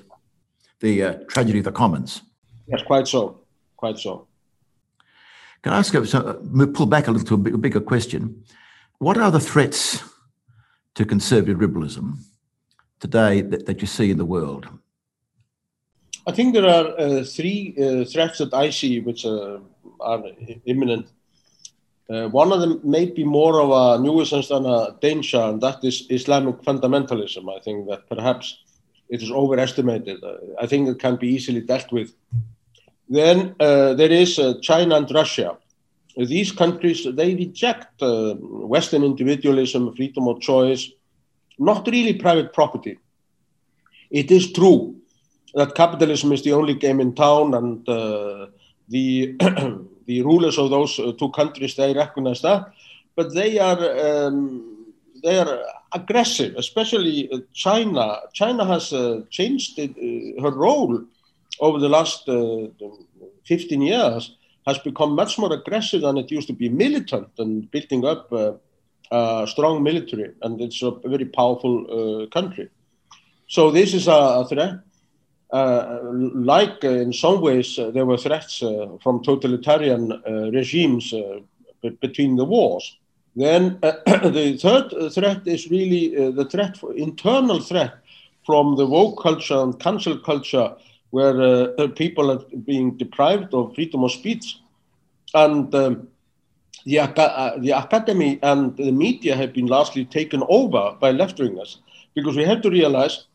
the 0.81 1.03
uh, 1.03 1.13
tragedy 1.29 1.59
of 1.59 1.65
the 1.65 1.71
commons. 1.71 2.21
Yes, 2.67 2.81
quite 2.83 3.07
so, 3.07 3.39
quite 3.77 3.97
so. 3.97 4.27
Can 5.63 5.71
I 5.71 5.79
ask 5.79 5.93
you, 5.93 6.03
so, 6.05 6.33
pull 6.73 6.85
back 6.85 7.07
a 7.07 7.11
little 7.11 7.37
to 7.37 7.55
a 7.55 7.57
bigger 7.57 7.79
question? 7.79 8.43
What 8.99 9.17
are 9.17 9.31
the 9.31 9.39
threats 9.39 10.03
to 10.95 11.05
conservative 11.05 11.59
liberalism 11.59 12.19
today 12.99 13.41
that, 13.41 13.65
that 13.67 13.79
you 13.79 13.87
see 13.87 14.11
in 14.11 14.17
the 14.17 14.25
world? 14.25 14.67
I 16.27 16.33
think 16.33 16.53
there 16.53 16.65
are 16.65 16.87
uh, 16.99 17.23
three 17.23 17.73
uh, 17.79 18.03
threats 18.03 18.39
that 18.39 18.53
I 18.53 18.69
see 18.69 18.99
which 18.99 19.25
uh, 19.25 19.59
are 20.01 20.23
imminent. 20.65 21.07
Uh, 22.09 22.27
one 22.29 22.51
of 22.51 22.59
them 22.59 22.79
may 22.83 23.05
be 23.05 23.23
more 23.23 23.59
of 23.61 23.69
a 23.71 24.01
nuisance 24.01 24.49
than 24.49 24.65
a 24.65 24.95
danger, 25.01 25.41
and 25.41 25.59
that 25.61 25.83
is 25.83 26.05
Islamic 26.09 26.61
fundamentalism. 26.61 27.43
I 27.55 27.59
think 27.61 27.87
that 27.89 28.07
perhaps 28.09 28.59
it 29.09 29.23
is 29.23 29.31
overestimated. 29.31 30.23
Uh, 30.23 30.37
I 30.61 30.67
think 30.67 30.87
it 30.87 30.99
can 30.99 31.15
be 31.15 31.29
easily 31.29 31.61
dealt 31.61 31.91
with. 31.91 32.13
Then 33.09 33.55
uh, 33.59 33.93
there 33.95 34.11
is 34.11 34.39
China 34.61 34.97
and 34.97 35.09
Russia 35.11 35.57
these 36.17 36.51
countries, 36.51 37.05
they 37.13 37.35
reject 37.35 38.01
Western 38.01 39.03
individualism, 39.03 39.93
freedom 39.95 40.27
of 40.27 40.39
choice, 40.39 40.89
not 41.59 41.87
really 41.87 42.13
private 42.13 42.53
property. 42.53 42.97
It 44.09 44.31
is 44.31 44.51
true 44.51 44.95
that 45.53 45.75
capitalism 45.75 46.31
is 46.31 46.43
the 46.43 46.53
only 46.53 46.73
game 46.73 47.01
in 47.01 47.15
town 47.15 47.53
and 47.53 47.85
the, 47.85 48.49
the 50.05 50.21
rulers 50.21 50.57
of 50.57 50.69
those 50.69 50.99
uh, 50.99 51.11
two 51.17 51.29
countries, 51.29 51.75
they 51.75 51.93
recognize 51.93 52.41
that, 52.41 52.71
but 53.15 53.33
they 53.33 53.59
are, 53.59 54.25
um, 54.27 54.93
they 55.23 55.39
are 55.39 55.63
aggressive, 55.93 56.55
especially 56.57 57.31
uh, 57.31 57.39
China. 57.53 58.17
China 58.33 58.65
has 58.65 58.93
uh, 58.93 59.21
changed 59.29 59.79
it, 59.79 59.91
uh, 59.91 60.41
her 60.41 60.51
role 60.51 61.03
over 61.59 61.79
the 61.79 61.89
last 61.89 62.25
15 63.45 63.81
years 63.81 64.35
has 64.67 64.79
become 64.79 65.15
much 65.15 65.37
more 65.37 65.53
aggressive 65.53 66.01
than 66.01 66.17
it 66.17 66.31
used 66.31 66.47
to 66.47 66.53
be 66.53 66.69
militant 66.69 67.29
and 67.37 67.69
building 67.71 68.05
up 68.05 68.31
uh, 68.33 68.53
a 69.11 69.47
strong 69.47 69.83
military. 69.83 70.31
And 70.41 70.59
it's 70.59 70.81
a 70.81 70.91
very 71.05 71.25
powerful 71.25 72.23
uh, 72.23 72.27
country. 72.27 72.69
So 73.47 73.71
this 73.71 73.93
is 73.93 74.07
a, 74.07 74.11
a 74.11 74.47
threat. 74.47 74.79
Uh, 75.51 75.99
like 76.03 76.83
uh, 76.83 76.89
in 76.89 77.13
some 77.13 77.39
ways, 77.39 77.77
uh, 77.77 77.91
there 77.91 78.05
were 78.05 78.17
threats 78.17 78.59
from 79.03 79.23
totalitarian 79.23 80.21
regimes 80.53 81.13
between 82.01 82.35
the 82.35 82.45
wars. 82.45 82.97
Then 83.35 83.79
the 83.81 84.57
third 84.59 85.13
threat 85.13 85.47
is 85.47 85.69
really 85.69 86.31
the 86.31 86.45
threat, 86.45 86.77
for, 86.77 86.93
internal 86.93 87.59
threat 87.59 87.93
from 88.45 88.75
the 88.75 88.85
woke 88.85 89.21
culture 89.21 89.57
and 89.57 89.79
cancel 89.79 90.17
culture 90.17 90.75
where 91.11 91.41
uh, 91.79 91.87
people 91.95 92.31
are 92.31 92.41
being 92.65 92.97
deprived 92.97 93.53
of 93.53 93.73
freedom 93.75 94.03
of 94.03 94.11
speech. 94.11 94.57
And 95.33 95.73
um, 95.75 96.07
the, 96.85 96.99
uh, 96.99 97.57
the 97.59 97.71
academy 97.71 98.39
and 98.43 98.75
the 98.77 98.91
media 98.91 99.35
have 99.35 99.53
been 99.53 99.67
largely 99.67 100.05
taken 100.05 100.43
over 100.49 100.95
by 100.99 101.11
left 101.11 101.37
wingers 101.37 101.77
because 102.15 102.35
we 102.35 102.43
have 102.43 102.61
to 102.61 102.69
realize 102.69 103.25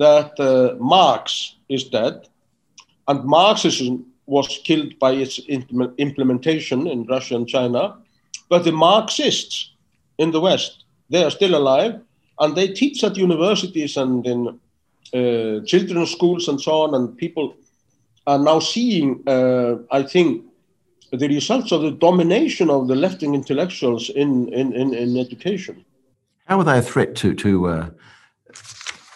that 0.00 0.40
uh, 0.40 0.74
Marx 0.78 1.56
is 1.68 1.84
dead 1.84 2.26
and 3.06 3.24
Marxism 3.24 4.06
was 4.26 4.60
killed 4.64 4.98
by 4.98 5.12
its 5.12 5.38
implementation 5.98 6.86
in 6.86 7.04
Russia 7.04 7.34
and 7.36 7.46
China. 7.46 7.96
But 8.48 8.64
the 8.64 8.72
Marxists 8.72 9.72
in 10.18 10.30
the 10.30 10.40
West, 10.40 10.84
they 11.10 11.22
are 11.22 11.30
still 11.30 11.54
alive 11.54 12.00
and 12.38 12.56
they 12.56 12.68
teach 12.68 13.04
at 13.04 13.16
universities 13.16 13.96
and 13.96 14.26
in 14.26 14.40
uh, 15.12 15.64
children's 15.66 16.12
schools 16.12 16.48
and 16.48 16.60
so 16.60 16.72
on, 16.82 16.94
and 16.94 17.18
people 17.18 17.56
are 18.26 18.38
now 18.38 18.60
seeing, 18.60 19.22
uh, 19.26 19.74
I 19.90 20.02
think, 20.04 20.44
the 21.12 21.28
results 21.28 21.72
of 21.72 21.82
the 21.82 21.90
domination 21.90 22.70
of 22.70 22.86
the 22.86 22.94
left-wing 22.94 23.34
intellectuals 23.34 24.08
in, 24.10 24.48
in, 24.54 24.72
in, 24.72 24.94
in, 24.94 25.16
education. 25.16 25.84
How 26.46 26.60
are 26.60 26.64
they 26.64 26.78
a 26.78 26.82
threat 26.82 27.16
to, 27.16 27.34
to 27.34 27.66
uh, 27.66 27.90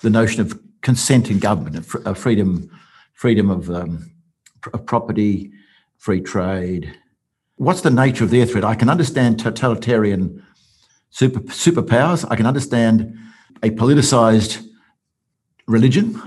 the 0.03 0.11
notion 0.11 0.41
of 0.41 0.59
consent 0.85 1.31
in 1.31 1.41
government, 1.41 1.77
of 2.07 2.19
freedom, 2.19 2.71
freedom 3.15 3.51
of, 3.51 3.71
um, 3.71 4.13
of 4.73 4.87
property, 4.87 5.51
free 5.99 6.21
trade? 6.21 6.95
What's 7.57 7.81
the 7.81 7.91
nature 7.91 8.25
of 8.25 8.31
their 8.31 8.47
threat? 8.47 8.65
I 8.65 8.77
can 8.77 8.89
understand 8.89 9.41
totalitarian 9.41 10.45
super, 11.11 11.41
superpowers. 11.41 12.25
I 12.31 12.37
can 12.37 12.47
understand 12.47 13.17
a 13.63 13.71
politicized 13.71 14.65
religion. 15.67 16.21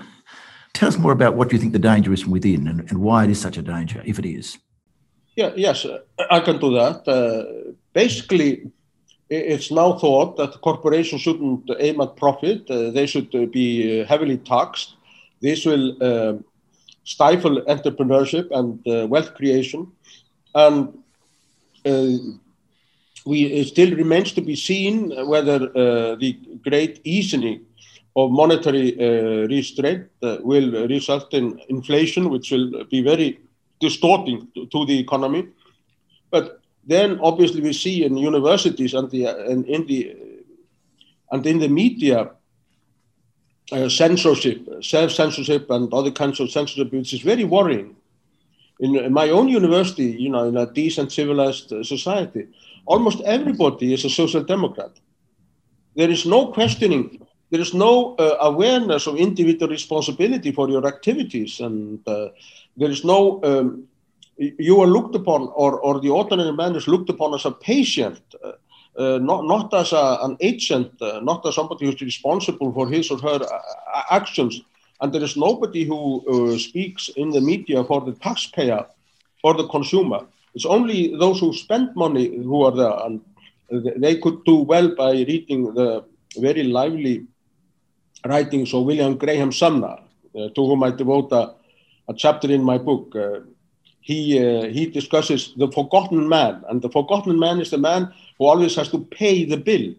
Tell 0.73 0.89
us 0.89 0.97
more 0.97 1.11
about 1.11 1.35
what 1.35 1.53
you 1.53 1.59
think 1.59 1.73
the 1.73 1.79
danger 1.79 2.11
is 2.11 2.23
from 2.23 2.31
within 2.31 2.67
and, 2.67 2.79
and 2.89 2.99
why 2.99 3.23
it 3.25 3.29
is 3.29 3.39
such 3.39 3.57
a 3.57 3.61
danger, 3.61 4.01
if 4.05 4.17
it 4.19 4.25
is. 4.25 4.57
Yeah, 5.35 5.51
yes, 5.55 5.85
I 6.31 6.39
can 6.39 6.57
do 6.59 6.73
that. 6.73 7.07
Uh, 7.07 7.73
basically, 7.93 8.71
it's 9.29 9.71
now 9.71 9.97
thought 9.97 10.37
that 10.37 10.61
corporations 10.61 11.21
shouldn't 11.21 11.69
aim 11.79 11.99
at 12.01 12.15
profit. 12.15 12.69
Uh, 12.69 12.91
they 12.91 13.05
should 13.05 13.29
be 13.51 14.03
heavily 14.05 14.37
taxed. 14.37 14.95
This 15.41 15.65
will 15.65 16.01
uh, 16.01 16.33
stifle 17.03 17.61
entrepreneurship 17.63 18.49
and 18.51 18.85
uh, 18.87 19.07
wealth 19.07 19.33
creation. 19.35 19.91
And 20.55 20.97
uh, 21.85 22.07
we, 23.25 23.45
it 23.45 23.67
still 23.67 23.95
remains 23.95 24.31
to 24.33 24.41
be 24.41 24.55
seen 24.55 25.11
whether 25.27 25.63
uh, 25.63 26.15
the 26.15 26.37
great 26.63 27.01
easing 27.03 27.65
of 28.15 28.31
monetary 28.31 28.87
uh, 28.99 29.47
restraint 29.47 30.09
uh, 30.23 30.37
will 30.41 30.87
result 30.87 31.33
in 31.33 31.61
inflation, 31.69 32.29
which 32.29 32.51
will 32.51 32.85
be 32.85 33.01
very 33.01 33.39
distorting 33.79 34.47
to, 34.55 34.65
to, 34.67 34.85
the 34.85 34.97
economy. 34.99 35.47
But 36.31 36.59
then, 36.87 37.19
obviously, 37.21 37.61
we 37.61 37.73
see 37.73 38.05
in 38.05 38.17
universities 38.17 38.93
and, 38.93 39.11
the, 39.11 39.25
and 39.25 39.65
in 39.65 39.85
the 39.85 40.15
and 41.29 41.45
in 41.45 41.59
the 41.59 41.67
media 41.67 42.31
uh, 43.71 43.89
censorship, 43.89 44.65
self-censorship 44.81 45.69
and 45.69 45.93
other 45.93 46.11
kinds 46.11 46.39
of 46.39 46.49
censorship, 46.49 46.91
which 46.93 47.13
is 47.13 47.19
very 47.19 47.43
worrying. 47.43 47.95
In, 48.79 48.95
in 48.95 49.11
my 49.11 49.29
own 49.29 49.49
university, 49.49 50.05
you 50.05 50.29
know, 50.29 50.45
in 50.45 50.55
a 50.55 50.71
decent 50.71 51.11
civilized 51.11 51.73
uh, 51.73 51.83
society, 51.83 52.47
almost 52.85 53.21
everybody 53.25 53.93
is 53.93 54.05
a 54.05 54.09
social 54.09 54.43
democrat. 54.43 54.91
There 55.95 56.09
is 56.09 56.25
no 56.25 56.47
questioning, 56.47 57.27
there 57.49 57.59
is 57.59 57.73
no 57.73 58.15
uh, 58.15 58.37
awareness 58.41 59.07
of 59.07 59.17
individual 59.17 59.69
responsibility 59.69 60.51
for 60.51 60.69
your 60.69 60.87
activities, 60.87 61.59
and 61.59 62.07
uh, 62.07 62.29
there 62.77 62.91
is 62.91 63.03
no, 63.03 63.41
um, 63.43 63.87
you 64.37 64.81
are 64.81 64.87
looked 64.87 65.15
upon, 65.15 65.51
or, 65.55 65.79
or 65.79 65.99
the 65.99 66.09
ordinary 66.09 66.51
man 66.51 66.75
is 66.75 66.87
looked 66.87 67.09
upon 67.09 67.33
as 67.33 67.45
a 67.45 67.51
patient, 67.51 68.21
uh, 68.43 68.51
uh 68.97 69.19
not, 69.19 69.45
not 69.45 69.73
as 69.73 69.93
a, 69.93 70.19
an 70.21 70.37
agent, 70.39 70.91
uh, 71.01 71.19
not 71.21 71.45
as 71.45 71.55
somebody 71.55 71.85
who 71.85 71.91
is 71.91 72.01
responsible 72.01 72.71
for 72.73 72.87
his 72.87 73.11
or 73.11 73.17
her 73.19 73.39
uh, 73.43 74.03
actions. 74.11 74.61
And 75.01 75.13
there 75.13 75.23
is 75.23 75.37
nobody 75.37 75.83
who 75.83 76.57
speaks 76.57 77.07
in 77.09 77.29
the 77.29 77.39
media 77.39 77.83
for 77.83 78.01
the 78.01 78.13
taxpayer, 78.13 78.83
for 79.43 79.53
the 79.53 79.67
consumer. 79.67 80.25
It's 80.55 80.65
only 80.65 81.15
those 81.15 81.39
who 81.39 81.53
spend 81.53 81.95
money 81.95 82.35
who 82.35 82.63
are 82.63 82.71
there, 82.71 82.97
and 83.05 83.21
they 83.69 84.17
could 84.17 84.43
do 84.43 84.55
well 84.55 84.95
by 84.95 85.11
reading 85.11 85.73
the 85.75 86.03
very 86.37 86.63
lively 86.63 87.27
writings 88.25 88.73
of 88.73 88.85
William 88.85 89.17
Graham 89.17 89.51
Sumner, 89.51 89.97
uh, 90.35 90.49
to 90.49 90.65
whom 90.65 90.83
I 90.83 90.91
devote 90.91 91.31
a, 91.31 91.53
a, 92.07 92.13
chapter 92.15 92.51
in 92.51 92.63
my 92.63 92.77
book. 92.77 93.15
He, 94.07 94.19
uh, 94.39 94.67
he 94.77 94.85
discusses 94.85 95.53
the 95.57 95.69
forgotten 95.77 96.29
man, 96.29 96.63
and 96.69 96.81
the 96.81 96.89
forgotten 96.89 97.37
man 97.37 97.59
is 97.59 97.71
the 97.71 97.77
man 97.77 98.13
who 98.37 98.45
always 98.45 98.73
has 98.75 98.89
to 98.91 98.99
pay 99.19 99.43
the 99.43 99.57
bill. 99.57 99.95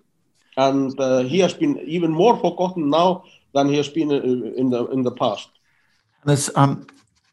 And 0.56 0.98
uh, 0.98 1.24
he 1.32 1.40
has 1.40 1.52
been 1.52 1.78
even 1.80 2.12
more 2.12 2.36
forgotten 2.38 2.88
now 2.88 3.24
than 3.52 3.68
he 3.68 3.76
has 3.76 3.90
been 3.90 4.10
uh, 4.10 4.20
in 4.60 4.70
the, 4.70 4.86
in 4.86 5.02
the 5.02 5.10
past. 5.10 5.50
This, 6.24 6.50
um, 6.54 6.86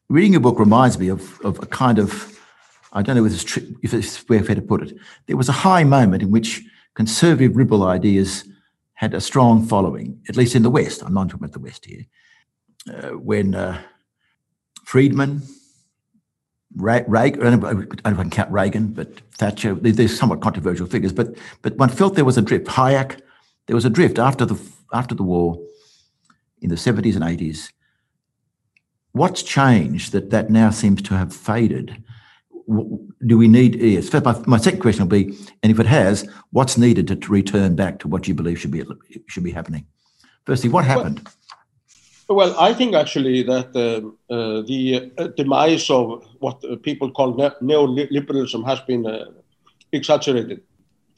reading 0.09 0.33
your 0.33 0.41
book 0.41 0.59
reminds 0.59 0.99
me 0.99 1.07
of, 1.07 1.39
of 1.45 1.63
a 1.63 1.65
kind 1.65 1.97
of 1.97 2.35
I 2.91 3.01
don't 3.01 3.15
know 3.15 3.25
if 3.25 3.33
it's, 3.33 3.57
if 3.83 3.93
it's 3.93 4.17
fair 4.17 4.41
to 4.41 4.61
put 4.61 4.81
it. 4.83 4.97
There 5.27 5.37
was 5.37 5.49
a 5.49 5.59
high 5.69 5.83
moment 5.85 6.23
in 6.23 6.31
which 6.31 6.61
conservative 6.93 7.55
liberal 7.55 7.83
ideas 7.83 8.45
had 8.93 9.13
a 9.13 9.21
strong 9.21 9.65
following, 9.65 10.21
at 10.29 10.37
least 10.37 10.55
in 10.55 10.63
the 10.63 10.69
West. 10.69 11.03
I'm 11.03 11.13
not 11.13 11.29
talking 11.29 11.43
about 11.43 11.53
the 11.53 11.59
West 11.59 11.85
here. 11.85 12.05
Uh, 12.89 13.17
when 13.17 13.53
uh, 13.53 13.81
Friedman, 14.85 15.41
Reagan, 16.75 17.41
I 17.41 17.49
don't 17.49 17.61
know 17.61 17.69
if 17.79 18.05
I 18.05 18.13
can 18.13 18.29
count 18.29 18.51
Reagan, 18.51 18.87
but 18.87 19.19
Thatcher, 19.37 19.75
they're 19.75 20.07
somewhat 20.07 20.41
controversial 20.41 20.85
figures, 20.87 21.13
but 21.13 21.37
but 21.61 21.77
one 21.77 21.89
felt 21.89 22.15
there 22.15 22.25
was 22.25 22.37
a 22.37 22.41
drift. 22.41 22.67
Hayek, 22.67 23.21
there 23.67 23.75
was 23.75 23.85
a 23.85 23.89
drift 23.89 24.19
after 24.19 24.45
the 24.45 24.59
after 24.93 25.15
the 25.15 25.23
war 25.23 25.57
in 26.61 26.69
the 26.69 26.75
70s 26.75 27.15
and 27.15 27.23
80s. 27.23 27.71
What's 29.13 29.43
changed 29.43 30.11
that 30.11 30.31
that 30.31 30.49
now 30.49 30.69
seems 30.69 31.01
to 31.03 31.15
have 31.15 31.33
faded? 31.33 32.03
do 33.25 33.37
we 33.37 33.47
need 33.47 33.75
yes 33.75 34.11
my, 34.11 34.43
my 34.47 34.57
second 34.57 34.79
question 34.79 35.03
will 35.03 35.09
be 35.09 35.37
and 35.61 35.71
if 35.71 35.79
it 35.79 35.85
has 35.85 36.27
what's 36.49 36.77
needed 36.77 37.07
to, 37.07 37.15
to 37.15 37.31
return 37.31 37.75
back 37.75 37.99
to 37.99 38.07
what 38.07 38.27
you 38.27 38.33
believe 38.33 38.59
should 38.59 38.71
be 38.71 38.83
should 39.27 39.43
be 39.43 39.51
happening 39.51 39.85
firstly 40.45 40.67
what 40.69 40.83
happened 40.83 41.21
well, 41.23 41.33
well 42.27 42.55
i 42.59 42.73
think 42.73 42.95
actually 42.95 43.43
that 43.43 43.69
uh, 43.75 44.33
uh, 44.33 44.61
the 44.61 45.11
uh, 45.17 45.27
demise 45.35 45.89
of 45.89 46.25
what 46.39 46.61
people 46.83 47.11
call 47.11 47.33
neoliberalism 47.33 48.65
has 48.65 48.79
been 48.81 49.05
uh, 49.05 49.25
exaggerated 49.91 50.61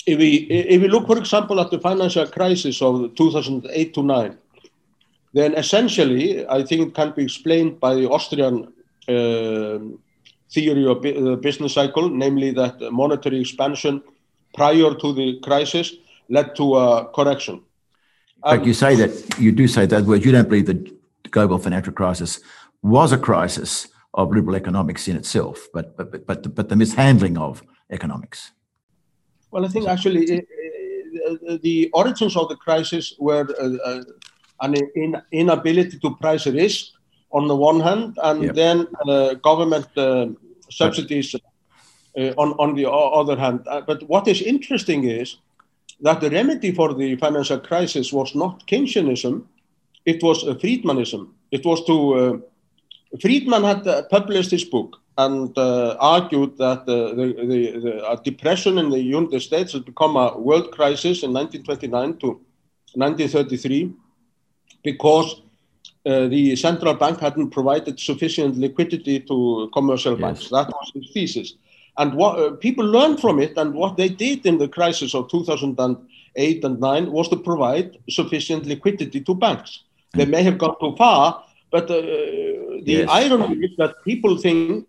if 0.05 0.17
we 0.17 0.31
if 0.75 0.81
we 0.81 0.87
look 0.87 1.07
for 1.07 1.17
example 1.17 1.59
at 1.59 1.71
the 1.71 1.79
financial 1.79 2.27
crisis 2.27 2.81
of 2.81 3.15
2008 3.15 3.93
to 3.93 4.03
9 4.03 4.37
then 5.33 5.53
essentially 5.53 6.47
i 6.47 6.63
think 6.63 6.89
it 6.89 6.93
can 6.93 7.11
be 7.11 7.23
explained 7.23 7.79
by 7.79 7.93
the 7.95 8.09
austrian 8.09 8.73
uh, 9.07 9.79
theory 10.49 10.85
of 10.87 11.01
the 11.01 11.37
business 11.41 11.73
cycle, 11.73 12.09
namely 12.09 12.51
that 12.51 12.79
monetary 12.91 13.41
expansion 13.41 14.01
prior 14.53 14.93
to 14.95 15.13
the 15.13 15.39
crisis 15.41 15.93
led 16.29 16.55
to 16.55 16.75
a 16.75 17.05
correction. 17.13 17.61
But 18.41 18.65
you 18.65 18.73
say 18.73 18.95
that 18.95 19.39
you 19.39 19.51
do 19.51 19.67
say 19.67 19.85
that 19.87 20.03
word. 20.03 20.23
You 20.23 20.31
don't 20.31 20.47
believe 20.47 20.67
the 20.67 20.96
global 21.31 21.57
financial 21.57 21.93
crisis 21.93 22.39
was 22.81 23.11
a 23.11 23.17
crisis 23.17 23.87
of 24.13 24.31
liberal 24.31 24.55
economics 24.55 25.07
in 25.07 25.15
itself, 25.15 25.67
but 25.73 25.95
but 25.97 26.25
but 26.25 26.43
the, 26.43 26.49
but 26.49 26.69
the 26.69 26.75
mishandling 26.75 27.37
of 27.37 27.63
economics. 27.91 28.51
Well, 29.51 29.65
I 29.65 29.69
think 29.69 29.87
actually 29.87 30.23
it, 30.25 30.47
it, 30.49 31.61
the 31.61 31.89
origins 31.93 32.35
of 32.35 32.49
the 32.49 32.55
crisis 32.55 33.13
were 33.19 33.47
uh, 33.59 33.89
uh, 33.89 34.03
an 34.61 34.75
in, 34.95 35.21
inability 35.31 35.99
to 35.99 36.15
price 36.15 36.47
risk 36.47 36.87
on 37.31 37.47
the 37.47 37.55
one 37.55 37.79
hand, 37.79 38.17
and 38.23 38.43
yep. 38.43 38.55
then 38.55 38.87
uh, 39.07 39.33
government 39.35 39.87
uh, 39.97 40.27
subsidies 40.69 41.35
on, 42.15 42.53
on 42.53 42.73
the 42.75 42.89
other 42.89 43.37
hand. 43.37 43.59
But 43.85 44.01
what 44.09 44.27
is 44.27 44.41
interesting 44.41 45.03
is 45.03 45.37
that 46.01 46.19
the 46.19 46.29
remedy 46.31 46.71
for 46.71 46.93
the 46.93 47.15
financial 47.17 47.59
crisis 47.59 48.11
was 48.11 48.33
not 48.33 48.65
Keynesianism, 48.67 49.43
it 50.11 50.23
was 50.23 50.43
Friedmanism. 50.61 51.23
It 51.51 51.63
was 51.65 51.79
to, 51.85 52.43
Friedman 53.21 53.63
had 53.63 54.09
published 54.09 54.51
his 54.51 54.65
book 54.65 54.97
and 55.17 55.57
uh, 55.57 55.97
argued 55.99 56.57
that 56.57 56.81
uh, 56.81 57.13
the, 57.19 57.33
the, 57.51 57.59
the 57.81 58.21
depression 58.23 58.77
in 58.77 58.89
the 58.89 58.99
United 58.99 59.41
States 59.41 59.73
had 59.73 59.83
become 59.83 60.15
a 60.15 60.37
world 60.37 60.71
crisis 60.71 61.23
in 61.23 61.33
1929 61.33 62.17
to 62.19 62.27
1933 62.93 63.91
because 64.83 65.41
uh, 66.05 66.27
the 66.27 66.55
central 66.55 66.93
bank 66.93 67.19
hadn't 67.19 67.49
provided 67.49 67.99
sufficient 67.99 68.57
liquidity 68.57 69.19
to 69.19 69.69
commercial 69.73 70.13
yes. 70.13 70.21
banks. 70.21 70.49
That 70.49 70.67
was 70.67 70.91
his 70.93 71.09
thesis. 71.13 71.53
And 71.97 72.13
what 72.13 72.39
uh, 72.39 72.51
people 72.51 72.85
learned 72.85 73.19
from 73.19 73.39
it, 73.39 73.57
and 73.57 73.73
what 73.73 73.97
they 73.97 74.09
did 74.09 74.45
in 74.45 74.59
the 74.59 74.67
crisis 74.67 75.15
of 75.15 75.31
2008 75.31 76.63
and 76.63 76.79
9 76.79 77.11
was 77.11 77.27
to 77.29 77.37
provide 77.37 77.97
sufficient 78.07 78.67
liquidity 78.67 79.19
to 79.21 79.33
banks. 79.33 79.83
They 80.17 80.25
may 80.25 80.43
have 80.43 80.57
gone 80.57 80.75
too 80.79 80.95
far, 80.97 81.43
but 81.71 81.85
uh, 81.89 82.01
the 82.87 83.05
yes. 83.05 83.09
irony 83.09 83.55
is 83.65 83.71
that 83.77 83.95
people 84.03 84.37
think 84.37 84.87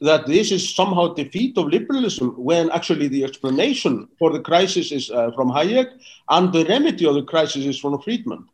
that 0.00 0.26
this 0.26 0.50
is 0.50 0.74
somehow 0.74 1.12
defeat 1.14 1.58
of 1.58 1.66
liberalism 1.66 2.28
when 2.50 2.70
actually 2.70 3.08
the 3.08 3.22
explanation 3.24 4.08
for 4.18 4.32
the 4.32 4.40
crisis 4.40 4.92
is 4.92 5.10
uh, 5.10 5.30
from 5.32 5.48
Hayek 5.50 5.88
and 6.30 6.52
the 6.52 6.64
remedy 6.64 7.04
of 7.06 7.14
the 7.14 7.22
crisis 7.22 7.64
is 7.66 7.78
from 7.78 8.00
Friedman 8.00 8.48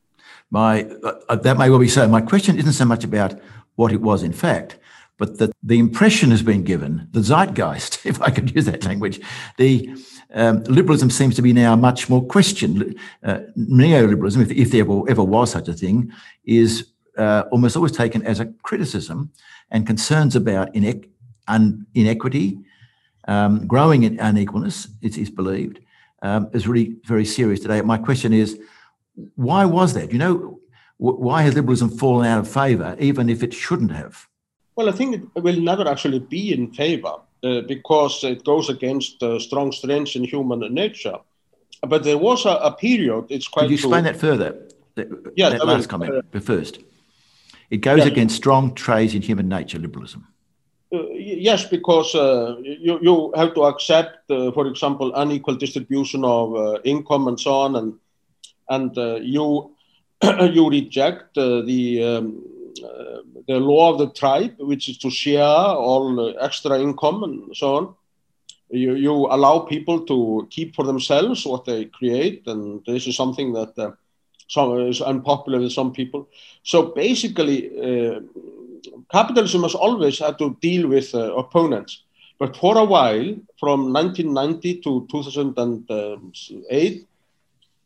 my 0.50 0.84
uh, 1.28 1.36
that 1.36 1.58
may 1.58 1.70
well 1.70 1.78
be 1.78 1.88
so. 1.88 2.06
My 2.08 2.20
question 2.20 2.58
isn't 2.58 2.72
so 2.72 2.84
much 2.84 3.04
about 3.04 3.40
what 3.74 3.92
it 3.92 4.00
was 4.00 4.22
in 4.22 4.32
fact, 4.32 4.78
but 5.18 5.38
that 5.38 5.52
the 5.62 5.78
impression 5.78 6.30
has 6.30 6.42
been 6.42 6.62
given, 6.62 7.08
the 7.12 7.20
zeitgeist, 7.20 8.04
if 8.06 8.20
I 8.20 8.30
could 8.30 8.54
use 8.54 8.66
that 8.66 8.84
language, 8.84 9.20
the 9.56 9.90
um, 10.34 10.62
liberalism 10.64 11.10
seems 11.10 11.34
to 11.36 11.42
be 11.42 11.52
now 11.52 11.76
much 11.76 12.08
more 12.08 12.24
questioned. 12.24 12.98
Uh, 13.22 13.40
neoliberalism, 13.56 14.42
if, 14.42 14.50
if, 14.50 14.70
there 14.70 14.82
ever, 15.08 15.24
was 15.24 15.52
such 15.52 15.68
a 15.68 15.72
thing, 15.72 16.12
is 16.44 16.88
uh, 17.16 17.44
almost 17.50 17.76
always 17.76 17.92
taken 17.92 18.22
as 18.22 18.40
a 18.40 18.46
criticism 18.62 19.30
and 19.70 19.86
concerns 19.86 20.36
about 20.36 20.72
inequ- 20.74 21.08
un- 21.48 21.86
inequity, 21.94 22.58
um, 23.28 23.66
growing 23.66 24.02
in 24.02 24.18
unequalness, 24.18 24.88
it 25.02 25.16
is 25.16 25.30
believed, 25.30 25.80
um, 26.22 26.48
is 26.52 26.68
really 26.68 26.96
very 27.04 27.24
serious 27.24 27.60
today. 27.60 27.80
My 27.80 27.98
question 27.98 28.32
is, 28.32 28.60
why 29.34 29.64
was 29.64 29.94
that? 29.94 30.12
You 30.12 30.18
know, 30.18 30.60
why 30.98 31.42
has 31.42 31.54
liberalism 31.54 31.90
fallen 31.90 32.26
out 32.26 32.40
of 32.40 32.48
favour, 32.48 32.96
even 32.98 33.28
if 33.28 33.42
it 33.42 33.52
shouldn't 33.52 33.92
have? 33.92 34.26
Well, 34.76 34.88
I 34.90 34.92
think 34.92 35.30
it 35.34 35.42
will 35.42 35.60
never 35.60 35.88
actually 35.88 36.18
be 36.18 36.52
in 36.52 36.72
favour 36.72 37.16
uh, 37.42 37.62
because 37.62 38.22
it 38.24 38.44
goes 38.44 38.68
against 38.68 39.22
uh, 39.22 39.38
strong 39.38 39.72
strengths 39.72 40.16
in 40.16 40.24
human 40.24 40.60
nature. 40.72 41.18
But 41.82 42.04
there 42.04 42.18
was 42.18 42.44
a, 42.44 42.50
a 42.50 42.72
period. 42.72 43.26
It's 43.30 43.48
quite. 43.48 43.62
Could 43.62 43.70
you 43.70 43.76
explain 43.76 44.04
true. 44.04 44.12
that 44.12 44.20
further? 44.20 44.68
That, 44.96 45.32
yes, 45.36 45.52
that 45.52 45.66
last 45.66 45.88
comment 45.88 46.24
uh, 46.34 46.40
first. 46.40 46.78
It 47.70 47.78
goes 47.78 47.98
yes. 47.98 48.06
against 48.06 48.36
strong 48.36 48.74
traits 48.74 49.14
in 49.14 49.22
human 49.22 49.48
nature, 49.48 49.78
liberalism. 49.78 50.26
Uh, 50.92 51.08
yes, 51.10 51.64
because 51.64 52.14
uh, 52.14 52.56
you, 52.60 52.98
you 53.02 53.32
have 53.34 53.54
to 53.54 53.64
accept, 53.64 54.30
uh, 54.30 54.52
for 54.52 54.66
example, 54.68 55.12
unequal 55.14 55.56
distribution 55.56 56.24
of 56.24 56.54
uh, 56.54 56.78
income 56.84 57.28
and 57.28 57.40
so 57.40 57.52
on, 57.52 57.76
and 57.76 57.94
and 58.68 58.96
uh, 58.96 59.16
you 59.16 59.74
you 60.22 60.70
reject 60.70 61.36
uh, 61.36 61.62
the 61.62 62.02
um, 62.02 62.42
uh, 62.46 62.55
the 63.48 63.58
law 63.58 63.92
of 63.92 63.98
the 63.98 64.10
tribe, 64.10 64.54
which 64.58 64.88
is 64.88 64.98
to 64.98 65.10
share 65.10 65.42
all 65.42 66.34
extra 66.40 66.80
income 66.80 67.22
and 67.24 67.56
so 67.56 67.76
on. 67.76 67.94
You, 68.70 68.94
you 68.94 69.12
allow 69.12 69.60
people 69.60 70.00
to 70.06 70.46
keep 70.50 70.74
for 70.74 70.84
themselves 70.84 71.46
what 71.46 71.64
they 71.64 71.84
create, 71.84 72.46
and 72.46 72.82
this 72.84 73.06
is 73.06 73.16
something 73.16 73.52
that 73.52 73.78
uh, 73.78 73.92
some, 74.48 74.80
is 74.88 75.00
unpopular 75.00 75.60
with 75.60 75.72
some 75.72 75.92
people. 75.92 76.28
So 76.64 76.82
basically, 76.82 77.70
uh, 77.78 78.20
capitalism 79.12 79.62
has 79.62 79.74
always 79.74 80.18
had 80.18 80.38
to 80.38 80.56
deal 80.60 80.88
with 80.88 81.14
uh, 81.14 81.32
opponents. 81.36 82.02
But 82.38 82.56
for 82.56 82.76
a 82.76 82.84
while, 82.84 83.36
from 83.58 83.92
1990 83.92 84.80
to 84.82 85.06
2008, 85.10 87.06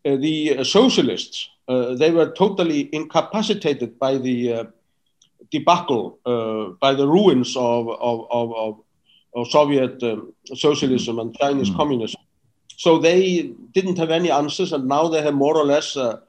uh, 0.03 0.17
the 0.17 0.65
socialists 0.65 1.51
uh, 1.71 1.95
they 1.95 2.11
were 2.11 2.33
totally 2.33 2.93
incapacitated 2.93 3.97
by 3.97 4.19
the 4.19 4.53
uh, 4.53 4.65
debacle, 5.51 6.19
uh, 6.27 6.75
by 6.81 6.95
the 6.95 7.07
ruins 7.07 7.57
of, 7.57 7.89
of, 7.89 8.27
of, 8.31 8.81
of 9.35 9.49
Soviet 9.49 10.03
um, 10.03 10.33
socialism 10.55 11.19
and 11.19 11.37
Chinese 11.37 11.71
mm. 11.71 11.77
communism. 11.77 12.21
So 12.77 12.99
they 12.99 13.53
didn't 13.73 13.99
have 13.99 14.11
any 14.11 14.31
answers, 14.31 14.73
and 14.73 14.89
now 14.89 15.09
they 15.09 15.23
have 15.23 15.35
more 15.35 15.57
or 15.57 15.65
less 15.65 15.97
uh, 15.97 16.21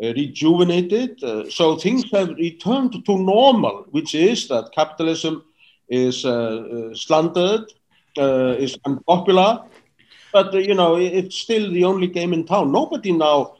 rejuvenated. 0.00 1.22
Uh, 1.22 1.50
so 1.50 1.76
things 1.76 2.04
have 2.12 2.28
returned 2.30 3.04
to 3.04 3.18
normal, 3.18 3.86
which 3.90 4.14
is 4.14 4.48
that 4.48 4.70
capitalism 4.72 5.44
is 5.88 6.24
uh, 6.24 6.94
slandered, 6.94 7.72
is 8.16 8.78
unpopular, 8.84 9.64
but 10.32 10.54
you 10.54 10.74
know 10.74 10.96
it's 10.96 11.36
still 11.36 11.70
the 11.70 11.84
only 11.84 12.06
game 12.06 12.32
in 12.32 12.44
town. 12.44 12.72
Nobody 12.72 13.12
now 13.12 13.56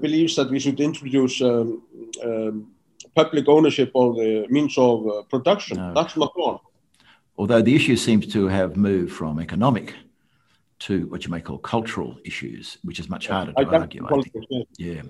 believes 0.00 0.36
that 0.36 0.50
we 0.50 0.58
should 0.58 0.80
introduce. 0.80 1.40
Um, 1.40 1.82
um, 2.24 2.72
public 3.14 3.48
ownership 3.48 3.90
of 3.94 4.16
the 4.16 4.46
means 4.48 4.76
of 4.78 5.06
uh, 5.06 5.22
production. 5.22 5.76
No. 5.76 5.94
That's 5.94 6.16
not 6.16 6.34
gone. 6.34 6.60
Although 7.36 7.62
the 7.62 7.74
issue 7.74 7.96
seems 7.96 8.26
to 8.28 8.48
have 8.48 8.76
moved 8.76 9.12
from 9.12 9.40
economic 9.40 9.94
to 10.80 11.06
what 11.06 11.24
you 11.24 11.30
may 11.30 11.40
call 11.40 11.58
cultural 11.58 12.18
issues, 12.24 12.78
which 12.82 12.98
is 12.98 13.08
much 13.08 13.28
harder 13.28 13.52
to 13.52 13.66
argue. 13.66 14.06
Think. 14.08 14.66
Yeah. 14.78 15.02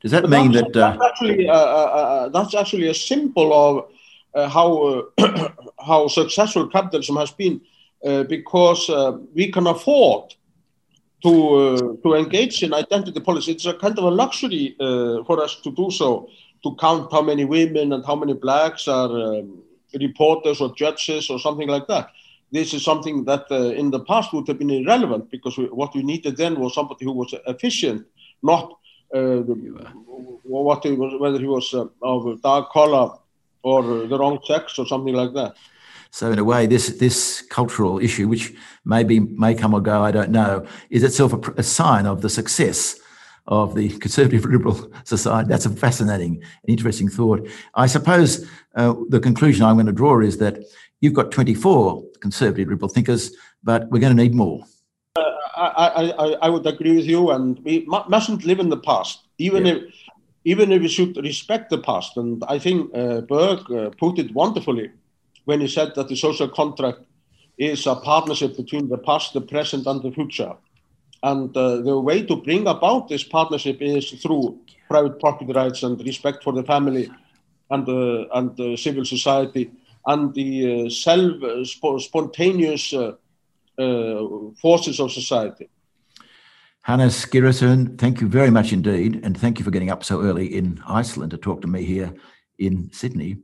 Does 0.00 0.12
that 0.12 0.22
but 0.22 0.30
mean 0.30 0.52
that? 0.52 0.76
Uh, 0.76 0.96
that's, 0.96 1.02
actually, 1.04 1.48
uh, 1.48 1.52
uh, 1.52 1.56
uh, 1.56 2.28
that's 2.28 2.54
actually 2.54 2.88
a 2.88 2.94
symbol 2.94 3.52
of 3.52 3.90
uh, 4.34 4.48
how 4.48 5.08
how 5.86 6.08
successful 6.08 6.68
capitalism 6.68 7.16
has 7.16 7.32
been, 7.32 7.60
because 8.28 8.88
we 9.34 9.50
can 9.50 9.66
afford 9.66 10.34
to 11.24 11.98
to 12.02 12.14
engage 12.14 12.62
in 12.62 12.72
identity 12.72 13.20
politics. 13.20 13.48
It's 13.48 13.66
a 13.66 13.74
kind 13.74 13.98
of 13.98 14.04
a 14.04 14.10
luxury 14.10 14.76
for 14.78 15.42
us 15.42 15.60
to 15.62 15.70
do 15.72 15.90
so 15.90 16.28
to 16.62 16.76
count 16.76 17.10
how 17.12 17.22
many 17.22 17.44
women 17.44 17.92
and 17.92 18.04
how 18.04 18.14
many 18.14 18.34
blacks 18.34 18.88
are 18.88 19.10
um, 19.10 19.62
reporters 19.98 20.60
or 20.60 20.74
judges 20.74 21.30
or 21.30 21.38
something 21.38 21.68
like 21.68 21.86
that. 21.88 22.10
This 22.52 22.74
is 22.74 22.84
something 22.84 23.24
that 23.24 23.46
uh, 23.50 23.70
in 23.70 23.90
the 23.90 24.00
past 24.00 24.32
would 24.32 24.48
have 24.48 24.58
been 24.58 24.70
irrelevant 24.70 25.30
because 25.30 25.56
we, 25.56 25.66
what 25.66 25.94
we 25.94 26.02
needed 26.02 26.36
then 26.36 26.58
was 26.58 26.74
somebody 26.74 27.04
who 27.04 27.12
was 27.12 27.34
efficient, 27.46 28.06
not 28.42 28.76
uh, 29.14 29.36
what 30.42 30.84
he 30.84 30.92
was, 30.92 31.20
whether 31.20 31.38
he 31.38 31.46
was 31.46 31.72
uh, 31.74 31.86
of 32.02 32.42
dark 32.42 32.72
color 32.72 33.12
or 33.62 33.82
the 33.82 34.18
wrong 34.18 34.38
sex 34.44 34.78
or 34.78 34.86
something 34.86 35.14
like 35.14 35.32
that. 35.34 35.54
So 36.12 36.32
in 36.32 36.38
a 36.40 36.44
way, 36.44 36.66
this 36.66 36.98
this 36.98 37.40
cultural 37.42 38.00
issue, 38.00 38.26
which 38.26 38.52
maybe 38.84 39.20
may 39.20 39.54
come 39.54 39.74
or 39.74 39.80
go, 39.80 40.02
I 40.02 40.10
don't 40.10 40.30
know, 40.30 40.66
is 40.90 41.04
itself 41.04 41.32
a, 41.32 41.52
a 41.58 41.62
sign 41.62 42.06
of 42.06 42.20
the 42.20 42.28
success 42.28 42.99
of 43.50 43.74
the 43.74 43.90
conservative 43.98 44.44
liberal 44.44 44.90
society. 45.04 45.48
That's 45.48 45.66
a 45.66 45.70
fascinating 45.70 46.36
and 46.36 46.68
interesting 46.68 47.08
thought. 47.08 47.46
I 47.74 47.86
suppose 47.86 48.48
uh, 48.76 48.94
the 49.08 49.20
conclusion 49.20 49.64
I'm 49.64 49.76
going 49.76 49.86
to 49.86 49.92
draw 49.92 50.20
is 50.20 50.38
that 50.38 50.60
you've 51.00 51.14
got 51.14 51.32
24 51.32 52.02
conservative 52.20 52.68
liberal 52.68 52.88
thinkers, 52.88 53.32
but 53.62 53.90
we're 53.90 53.98
going 53.98 54.16
to 54.16 54.22
need 54.22 54.34
more. 54.34 54.64
Uh, 55.16 55.22
I, 55.56 56.12
I, 56.18 56.26
I, 56.42 56.48
would 56.48 56.64
agree 56.66 56.96
with 56.96 57.06
you, 57.06 57.30
and 57.30 57.58
we 57.64 57.84
mustn't 57.86 58.44
live 58.44 58.60
in 58.60 58.70
the 58.70 58.76
past, 58.76 59.26
even 59.38 59.66
yeah. 59.66 59.74
if 59.74 59.82
even 60.44 60.72
if 60.72 60.80
we 60.80 60.88
should 60.88 61.16
respect 61.18 61.68
the 61.68 61.78
past. 61.78 62.16
And 62.16 62.42
I 62.48 62.58
think 62.58 62.90
uh, 62.96 63.20
Burke 63.22 63.70
uh, 63.70 63.90
put 63.98 64.18
it 64.18 64.32
wonderfully 64.32 64.90
when 65.44 65.60
he 65.60 65.68
said 65.68 65.92
that 65.96 66.08
the 66.08 66.16
social 66.16 66.48
contract 66.48 67.00
is 67.58 67.86
a 67.86 67.94
partnership 67.96 68.56
between 68.56 68.88
the 68.88 68.96
past, 68.96 69.34
the 69.34 69.42
present, 69.42 69.86
and 69.86 70.02
the 70.02 70.12
future. 70.12 70.54
And 71.22 71.54
uh, 71.56 71.76
the 71.82 71.98
way 71.98 72.22
to 72.22 72.36
bring 72.36 72.66
about 72.66 73.08
this 73.08 73.22
partnership 73.22 73.78
is 73.80 74.10
through 74.10 74.58
private 74.88 75.20
property 75.20 75.52
rights 75.52 75.82
and 75.82 76.00
respect 76.04 76.42
for 76.42 76.52
the 76.52 76.64
family 76.64 77.10
and, 77.70 77.88
uh, 77.88 78.26
and 78.34 78.58
uh, 78.58 78.76
civil 78.76 79.04
society 79.04 79.70
and 80.06 80.34
the 80.34 80.86
uh, 80.86 80.90
self 80.90 81.42
uh, 81.42 81.64
sp 81.64 82.00
spontaneous 82.00 82.94
uh, 82.94 83.12
forces 84.60 85.00
of 85.00 85.12
society. 85.12 85.68
Hannes 86.82 87.26
Gissurarson, 87.26 87.98
thank 87.98 88.20
you 88.20 88.28
very 88.28 88.50
much 88.50 88.72
indeed. 88.72 89.20
And 89.22 89.38
thank 89.38 89.58
you 89.58 89.64
for 89.64 89.70
getting 89.70 89.90
up 89.90 90.02
so 90.02 90.22
early 90.22 90.46
in 90.46 90.82
Iceland 90.86 91.30
to 91.32 91.36
talk 91.36 91.60
to 91.60 91.68
me 91.68 91.84
here 91.84 92.12
in 92.58 92.90
Sydney. 92.92 93.36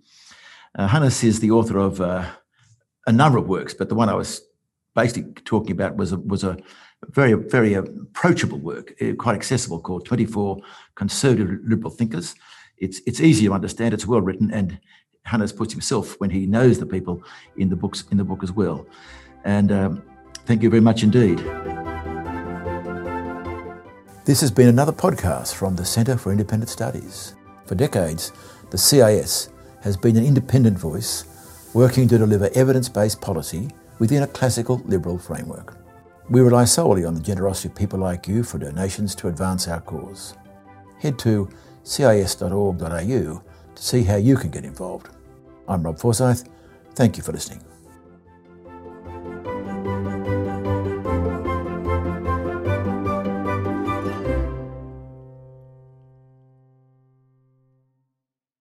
Hannes 0.79 1.22
is 1.22 1.41
the 1.41 1.51
author 1.51 1.79
of 1.79 2.01
a 2.01 3.12
number 3.12 3.39
of 3.39 3.47
works, 3.47 3.74
but 3.74 3.89
the 3.89 3.95
one 3.95 4.09
I 4.09 4.14
was 4.14 4.43
basically 4.97 5.31
talking 5.45 5.71
about 5.71 5.95
was 5.95 6.11
a, 6.13 6.17
was 6.19 6.43
a 6.43 6.57
very, 7.11 7.35
very 7.35 7.75
approachable 7.75 8.59
work, 8.59 8.95
uh, 9.01 9.13
quite 9.15 9.37
accessible, 9.37 9.79
called 9.79 10.05
24 10.05 10.59
Conservative 10.97 11.61
Liberal 11.65 11.91
Thinkers. 11.91 12.35
It's, 12.79 13.01
it's 13.07 13.21
easy 13.21 13.47
to 13.47 13.53
understand, 13.53 13.95
it's 13.95 14.07
well 14.07 14.21
written, 14.21 14.51
and 14.51 14.81
Hannes 15.25 15.53
puts 15.53 15.73
himself 15.73 16.19
when 16.19 16.31
he 16.31 16.47
knows 16.47 16.79
the 16.79 16.87
people 16.87 17.23
in 17.57 17.69
the 17.69 17.77
books 17.77 18.05
in 18.11 18.17
the 18.17 18.25
book 18.25 18.43
as 18.43 18.53
well. 18.53 18.87
And 19.45 19.71
um, 19.71 20.03
thank 20.47 20.63
you 20.63 20.71
very 20.71 20.81
much 20.81 21.03
indeed. 21.03 21.39
This 24.25 24.41
has 24.41 24.51
been 24.51 24.69
another 24.69 24.93
podcast 24.93 25.55
from 25.55 25.77
the 25.77 25.85
Centre 25.85 26.17
for 26.17 26.33
Independent 26.33 26.71
Studies. 26.71 27.35
For 27.67 27.75
decades, 27.75 28.33
the 28.71 28.79
CIS 28.79 29.51
has 29.83 29.97
been 29.97 30.17
an 30.17 30.25
independent 30.25 30.79
voice 30.79 31.71
working 31.75 32.09
to 32.09 32.19
deliver 32.19 32.51
evidence 32.55 32.89
based 32.89 33.21
policy 33.21 33.69
within 33.99 34.23
a 34.23 34.27
classical 34.27 34.83
liberal 34.85 35.19
framework. 35.19 35.77
We 36.29 36.41
rely 36.41 36.65
solely 36.65 37.05
on 37.05 37.15
the 37.15 37.21
generosity 37.21 37.69
of 37.69 37.75
people 37.75 38.01
like 38.01 38.27
you 38.27 38.43
for 38.43 38.59
donations 38.59 39.15
to 39.17 39.29
advance 39.29 39.69
our 39.69 39.81
cause. 39.81 40.35
Head 40.99 41.19
to 41.21 41.49
cis.org.au 41.85 42.79
to 42.79 43.43
see 43.83 44.03
how 44.03 44.17
you 44.17 44.37
can 44.37 44.51
get 44.51 44.65
involved. 44.65 45.09
I'm 45.69 45.83
Rob 45.83 45.99
Forsyth. 45.99 46.49
Thank 46.95 47.17
you 47.17 47.23
for 47.23 47.33
listening. 47.33 47.63